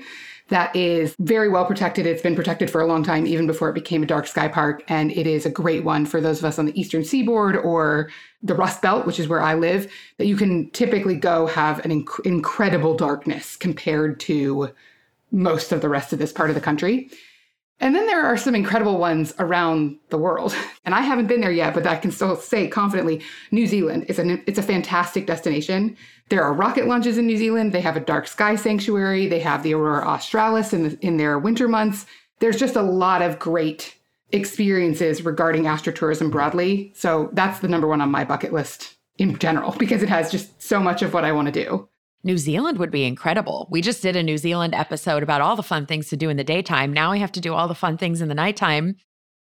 that 0.49 0.75
is 0.77 1.15
very 1.19 1.49
well 1.49 1.65
protected. 1.65 2.07
It's 2.07 2.23
been 2.23 2.37
protected 2.37 2.71
for 2.71 2.81
a 2.81 2.87
long 2.87 3.03
time, 3.03 3.27
even 3.27 3.47
before 3.47 3.69
it 3.69 3.75
became 3.75 4.03
a 4.03 4.07
dark 4.07 4.29
sky 4.29 4.47
park. 4.47 4.85
And 4.89 5.11
it 5.11 5.27
is 5.27 5.45
a 5.45 5.51
great 5.51 5.85
one 5.85 6.07
for 6.07 6.21
those 6.21 6.39
of 6.39 6.45
us 6.45 6.59
on 6.59 6.67
the 6.67 6.81
eastern 6.81 7.05
seaboard 7.05 7.57
or 7.57 8.11
the 8.43 8.55
Rust 8.55 8.81
Belt, 8.81 9.07
which 9.07 9.19
is 9.19 9.27
where 9.27 9.43
I 9.43 9.55
live, 9.55 9.91
that 10.19 10.27
you 10.27 10.37
can 10.37 10.71
typically 10.71 11.17
go 11.17 11.47
have 11.47 11.85
an 11.85 11.91
inc- 11.91 12.25
incredible 12.25 12.95
darkness 12.95 13.57
compared 13.57 14.21
to 14.21 14.71
most 15.31 15.73
of 15.73 15.81
the 15.81 15.89
rest 15.89 16.13
of 16.13 16.19
this 16.19 16.33
part 16.33 16.51
of 16.51 16.55
the 16.55 16.61
country. 16.61 17.11
And 17.79 17.95
then 17.95 18.07
there 18.07 18.25
are 18.25 18.39
some 18.39 18.55
incredible 18.55 18.99
ones 18.99 19.35
around 19.39 19.99
the 20.09 20.19
world. 20.19 20.55
And 20.87 20.95
I 20.95 21.01
haven't 21.01 21.27
been 21.27 21.41
there 21.41 21.51
yet, 21.51 21.75
but 21.75 21.85
I 21.85 21.97
can 21.97 22.13
still 22.13 22.37
say 22.37 22.69
confidently 22.69 23.21
New 23.51 23.67
Zealand 23.67 24.05
is 24.07 24.21
an 24.21 24.41
it's 24.47 24.59
a 24.59 24.63
fantastic 24.63 25.27
destination. 25.27 25.97
There 26.29 26.45
are 26.45 26.53
rocket 26.53 26.87
launches 26.87 27.19
in 27.19 27.27
New 27.27 27.37
Zealand. 27.37 27.73
They 27.73 27.81
have 27.81 27.97
a 27.97 28.01
dark 28.01 28.29
sky 28.29 28.55
sanctuary. 28.55 29.27
They 29.27 29.41
have 29.41 29.65
the 29.65 29.75
aurora 29.75 30.07
australis 30.07 30.73
in 30.73 30.85
the, 30.85 30.99
in 31.05 31.17
their 31.17 31.41
winter 31.41 31.67
months. 31.67 32.07
There's 32.39 32.57
just 32.57 32.77
a 32.77 32.83
lot 32.83 33.21
of 33.21 33.41
great 33.41 33.97
experiences 34.31 35.25
regarding 35.25 35.65
astrotourism 35.65 36.31
broadly. 36.31 36.93
So 36.95 37.31
that's 37.33 37.59
the 37.59 37.69
number 37.69 37.89
one 37.89 38.01
on 38.01 38.13
my 38.13 38.25
bucket 38.25 38.53
list 38.53 38.97
in 39.19 39.37
general 39.39 39.73
because 39.79 40.05
it 40.05 40.09
has 40.09 40.31
just 40.31 40.63
so 40.63 40.79
much 40.79 41.03
of 41.03 41.15
what 41.15 41.25
I 41.25 41.33
want 41.33 41.47
to 41.47 41.65
do. 41.65 41.89
New 42.27 42.39
Zealand 42.39 42.79
would 42.79 42.91
be 42.91 43.05
incredible. 43.05 43.69
We 43.71 43.81
just 43.81 44.03
did 44.03 44.17
a 44.17 44.23
New 44.23 44.37
Zealand 44.37 44.75
episode 44.75 45.23
about 45.23 45.41
all 45.41 45.55
the 45.55 45.63
fun 45.63 45.87
things 45.87 46.09
to 46.09 46.17
do 46.17 46.29
in 46.29 46.37
the 46.37 46.43
daytime. 46.43 46.93
Now 46.93 47.13
we 47.13 47.21
have 47.21 47.31
to 47.33 47.41
do 47.41 47.55
all 47.55 47.69
the 47.69 47.75
fun 47.75 47.97
things 47.97 48.21
in 48.21 48.27
the 48.27 48.35
nighttime. 48.35 48.97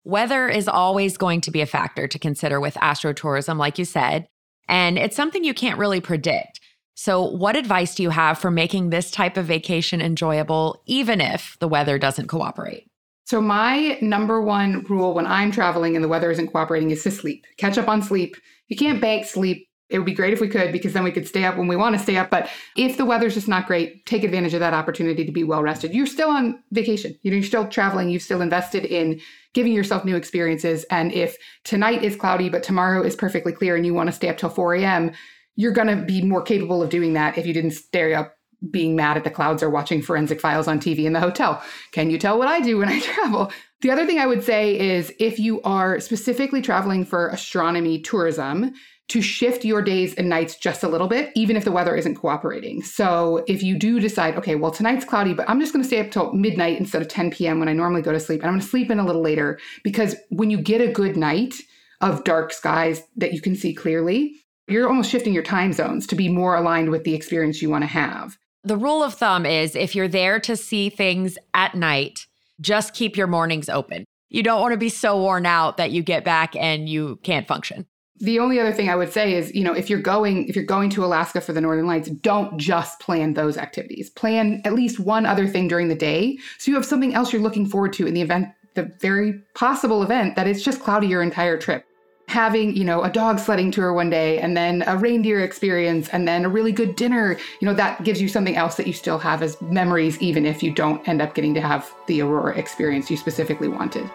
Weather 0.03 0.47
is 0.47 0.67
always 0.67 1.17
going 1.17 1.41
to 1.41 1.51
be 1.51 1.61
a 1.61 1.65
factor 1.65 2.07
to 2.07 2.19
consider 2.19 2.59
with 2.59 2.75
astrotourism, 2.75 3.57
like 3.57 3.79
you 3.79 3.83
said, 3.83 4.27
and 4.69 4.99
it's 4.99 5.15
something 5.15 5.43
you 5.43 5.55
can't 5.55 5.79
really 5.79 5.99
predict. 5.99 6.61
So, 6.93 7.23
what 7.23 7.55
advice 7.55 7.95
do 7.95 8.03
you 8.03 8.11
have 8.11 8.37
for 8.37 8.51
making 8.51 8.91
this 8.91 9.09
type 9.09 9.37
of 9.37 9.45
vacation 9.45 9.99
enjoyable, 9.99 10.83
even 10.85 11.19
if 11.19 11.57
the 11.59 11.67
weather 11.67 11.97
doesn't 11.97 12.27
cooperate? 12.27 12.87
So, 13.25 13.41
my 13.41 13.97
number 14.01 14.39
one 14.39 14.83
rule 14.83 15.15
when 15.15 15.25
I'm 15.25 15.51
traveling 15.51 15.95
and 15.95 16.03
the 16.03 16.09
weather 16.09 16.29
isn't 16.29 16.49
cooperating 16.51 16.91
is 16.91 17.01
to 17.03 17.11
sleep. 17.11 17.45
Catch 17.57 17.79
up 17.79 17.87
on 17.87 18.03
sleep. 18.03 18.35
You 18.67 18.77
can't 18.77 19.01
bank 19.01 19.25
sleep 19.25 19.66
it 19.89 19.97
would 19.97 20.05
be 20.05 20.13
great 20.13 20.33
if 20.33 20.41
we 20.41 20.49
could 20.49 20.71
because 20.71 20.93
then 20.93 21.03
we 21.03 21.11
could 21.11 21.27
stay 21.27 21.45
up 21.45 21.57
when 21.57 21.67
we 21.67 21.75
want 21.75 21.95
to 21.95 22.01
stay 22.01 22.17
up. 22.17 22.29
But 22.29 22.49
if 22.75 22.97
the 22.97 23.05
weather's 23.05 23.35
just 23.35 23.47
not 23.47 23.67
great, 23.67 24.05
take 24.05 24.23
advantage 24.23 24.53
of 24.53 24.59
that 24.59 24.73
opportunity 24.73 25.23
to 25.25 25.31
be 25.31 25.43
well 25.43 25.63
rested. 25.63 25.93
You're 25.93 26.05
still 26.07 26.29
on 26.29 26.61
vacation. 26.71 27.17
you 27.21 27.31
know, 27.31 27.37
you're 27.37 27.45
still 27.45 27.67
traveling. 27.67 28.09
You've 28.09 28.21
still 28.21 28.41
invested 28.41 28.85
in 28.85 29.21
giving 29.53 29.73
yourself 29.73 30.03
new 30.03 30.15
experiences. 30.15 30.85
And 30.91 31.11
if 31.13 31.37
tonight 31.63 32.03
is 32.03 32.15
cloudy, 32.15 32.49
but 32.49 32.63
tomorrow 32.63 33.01
is 33.01 33.15
perfectly 33.15 33.53
clear 33.53 33.75
and 33.75 33.85
you 33.85 33.93
want 33.93 34.07
to 34.07 34.15
stay 34.15 34.29
up 34.29 34.37
till 34.37 34.49
4 34.49 34.75
a.m., 34.75 35.11
you're 35.55 35.71
going 35.71 35.87
to 35.87 36.05
be 36.05 36.21
more 36.21 36.41
capable 36.41 36.83
of 36.83 36.89
doing 36.89 37.13
that 37.13 37.37
if 37.37 37.45
you 37.47 37.53
didn't 37.53 37.71
stay 37.71 38.13
up 38.13 38.37
being 38.71 38.95
mad 38.95 39.17
at 39.17 39.23
the 39.23 39.31
clouds 39.31 39.61
or 39.61 39.69
watching 39.69 40.01
forensic 40.01 40.41
files 40.41 40.67
on 40.67 40.79
TV 40.79 41.05
in 41.05 41.13
the 41.13 41.19
hotel. 41.19 41.63
Can 41.91 42.09
you 42.09 42.17
tell 42.17 42.37
what 42.37 42.47
I 42.47 42.59
do 42.59 42.77
when 42.77 42.89
I 42.89 42.99
travel? 43.01 43.51
The 43.81 43.91
other 43.91 44.05
thing 44.05 44.19
I 44.19 44.25
would 44.25 44.43
say 44.43 44.77
is 44.77 45.13
if 45.19 45.39
you 45.39 45.61
are 45.61 45.99
specifically 45.99 46.61
traveling 46.61 47.05
for 47.05 47.29
astronomy 47.29 48.01
tourism, 48.01 48.73
to 49.09 49.21
shift 49.21 49.63
your 49.63 49.81
days 49.81 50.13
and 50.15 50.27
nights 50.27 50.57
just 50.57 50.83
a 50.83 50.87
little 50.87 51.07
bit, 51.07 51.31
even 51.35 51.55
if 51.55 51.63
the 51.63 51.71
weather 51.71 51.95
isn't 51.95 52.15
cooperating. 52.15 52.81
So 52.83 53.43
if 53.47 53.63
you 53.63 53.77
do 53.77 53.99
decide, 53.99 54.35
okay, 54.35 54.55
well, 54.55 54.71
tonight's 54.71 55.05
cloudy, 55.05 55.33
but 55.33 55.49
I'm 55.49 55.59
just 55.59 55.71
going 55.71 55.81
to 55.81 55.87
stay 55.87 55.99
up 55.99 56.11
till 56.11 56.33
midnight 56.33 56.79
instead 56.79 57.01
of 57.01 57.07
10 57.07 57.31
p.m. 57.31 57.59
when 57.59 57.69
I 57.69 57.73
normally 57.73 58.01
go 58.01 58.11
to 58.11 58.19
sleep, 58.19 58.41
and 58.41 58.47
I'm 58.47 58.55
going 58.55 58.61
to 58.61 58.67
sleep 58.67 58.91
in 58.91 58.99
a 58.99 59.05
little 59.05 59.21
later 59.21 59.59
because 59.83 60.15
when 60.29 60.49
you 60.49 60.57
get 60.57 60.81
a 60.81 60.91
good 60.91 61.15
night 61.15 61.55
of 62.01 62.23
dark 62.23 62.51
skies 62.51 63.03
that 63.15 63.33
you 63.33 63.41
can 63.41 63.55
see 63.55 63.73
clearly, 63.73 64.35
you're 64.67 64.89
almost 64.89 65.09
shifting 65.09 65.33
your 65.33 65.43
time 65.43 65.71
zones 65.71 66.05
to 66.07 66.15
be 66.15 66.27
more 66.27 66.55
aligned 66.55 66.89
with 66.89 67.05
the 67.05 67.15
experience 67.15 67.61
you 67.61 67.69
want 67.69 67.83
to 67.83 67.87
have. 67.87 68.37
The 68.63 68.75
rule 68.75 69.01
of 69.01 69.13
thumb 69.13 69.45
is 69.45 69.75
if 69.75 69.95
you're 69.95 70.09
there 70.09 70.41
to 70.41 70.57
see 70.57 70.89
things 70.89 71.37
at 71.53 71.73
night, 71.73 72.27
just 72.59 72.93
keep 72.93 73.15
your 73.15 73.27
mornings 73.27 73.69
open. 73.69 74.03
You 74.29 74.43
don't 74.43 74.59
want 74.59 74.73
to 74.73 74.77
be 74.77 74.89
so 74.89 75.17
worn 75.17 75.45
out 75.45 75.77
that 75.77 75.91
you 75.91 76.03
get 76.03 76.25
back 76.25 76.53
and 76.57 76.89
you 76.89 77.17
can't 77.23 77.47
function. 77.47 77.85
The 78.19 78.39
only 78.39 78.59
other 78.59 78.73
thing 78.73 78.89
I 78.89 78.95
would 78.95 79.13
say 79.13 79.33
is, 79.33 79.53
you 79.53 79.63
know, 79.63 79.73
if 79.73 79.89
you're 79.89 80.01
going 80.01 80.47
if 80.47 80.55
you're 80.55 80.65
going 80.65 80.89
to 80.91 81.05
Alaska 81.05 81.39
for 81.39 81.53
the 81.53 81.61
Northern 81.61 81.85
Lights, 81.85 82.09
don't 82.09 82.57
just 82.57 82.99
plan 82.99 83.33
those 83.33 83.57
activities. 83.57 84.09
Plan 84.09 84.61
at 84.65 84.73
least 84.73 84.99
one 84.99 85.25
other 85.25 85.47
thing 85.47 85.67
during 85.67 85.87
the 85.87 85.95
day. 85.95 86.37
So 86.57 86.71
you 86.71 86.75
have 86.75 86.85
something 86.85 87.13
else 87.13 87.31
you're 87.31 87.41
looking 87.41 87.67
forward 87.67 87.93
to 87.93 88.07
in 88.07 88.13
the 88.13 88.21
event 88.21 88.47
the 88.73 88.91
very 88.99 89.33
possible 89.55 90.03
event 90.03 90.35
that 90.35 90.47
it's 90.47 90.63
just 90.63 90.79
cloudy 90.79 91.07
your 91.07 91.21
entire 91.21 91.57
trip. 91.57 91.83
Having 92.27 92.75
you 92.75 92.83
know 92.83 93.03
a 93.03 93.09
dog 93.09 93.39
sledding 93.39 93.71
tour 93.71 93.93
one 93.93 94.09
day 94.09 94.39
and 94.39 94.57
then 94.57 94.83
a 94.87 94.97
reindeer 94.97 95.41
experience 95.41 96.09
and 96.09 96.27
then 96.27 96.43
a 96.43 96.49
really 96.49 96.73
good 96.73 96.95
dinner 96.97 97.37
you 97.61 97.65
know 97.65 97.73
that 97.73 98.03
gives 98.03 98.21
you 98.21 98.27
something 98.27 98.57
else 98.57 98.75
that 98.75 98.85
you 98.85 98.91
still 98.91 99.17
have 99.17 99.41
as 99.41 99.61
memories 99.61 100.19
even 100.19 100.45
if 100.45 100.61
you 100.61 100.69
don't 100.73 101.07
end 101.07 101.21
up 101.21 101.33
getting 101.33 101.53
to 101.53 101.61
have 101.61 101.89
the 102.07 102.21
aurora 102.21 102.53
experience 102.57 103.09
you 103.09 103.15
specifically 103.15 103.69
wanted 103.69 104.11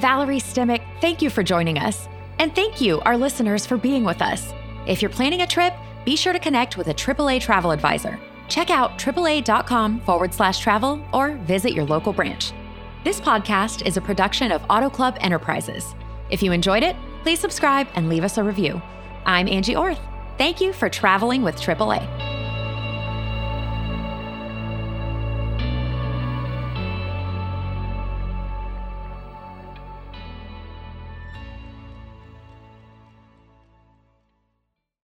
Valerie 0.00 0.40
Stimac, 0.40 0.82
thank 1.00 1.22
you 1.22 1.30
for 1.30 1.42
joining 1.42 1.78
us. 1.78 2.08
And 2.38 2.54
thank 2.54 2.80
you, 2.80 3.00
our 3.00 3.16
listeners, 3.16 3.64
for 3.64 3.76
being 3.76 4.04
with 4.04 4.20
us. 4.20 4.52
If 4.86 5.00
you're 5.00 5.10
planning 5.10 5.42
a 5.42 5.46
trip, 5.46 5.74
be 6.04 6.16
sure 6.16 6.32
to 6.32 6.38
connect 6.38 6.76
with 6.76 6.88
a 6.88 6.94
AAA 6.94 7.40
travel 7.40 7.70
advisor. 7.70 8.18
Check 8.48 8.70
out 8.70 8.98
AAA.com 8.98 10.00
forward 10.00 10.32
slash 10.34 10.58
travel 10.58 11.04
or 11.12 11.32
visit 11.38 11.72
your 11.72 11.84
local 11.84 12.12
branch. 12.12 12.52
This 13.04 13.20
podcast 13.20 13.86
is 13.86 13.96
a 13.96 14.00
production 14.00 14.52
of 14.52 14.62
Auto 14.68 14.90
Club 14.90 15.16
Enterprises. 15.20 15.94
If 16.30 16.42
you 16.42 16.52
enjoyed 16.52 16.82
it, 16.82 16.96
please 17.22 17.40
subscribe 17.40 17.88
and 17.94 18.08
leave 18.08 18.24
us 18.24 18.38
a 18.38 18.44
review. 18.44 18.80
I'm 19.24 19.48
Angie 19.48 19.74
Orth. 19.74 20.00
Thank 20.38 20.60
you 20.60 20.72
for 20.72 20.88
traveling 20.88 21.42
with 21.42 21.56
AAA. 21.56 22.25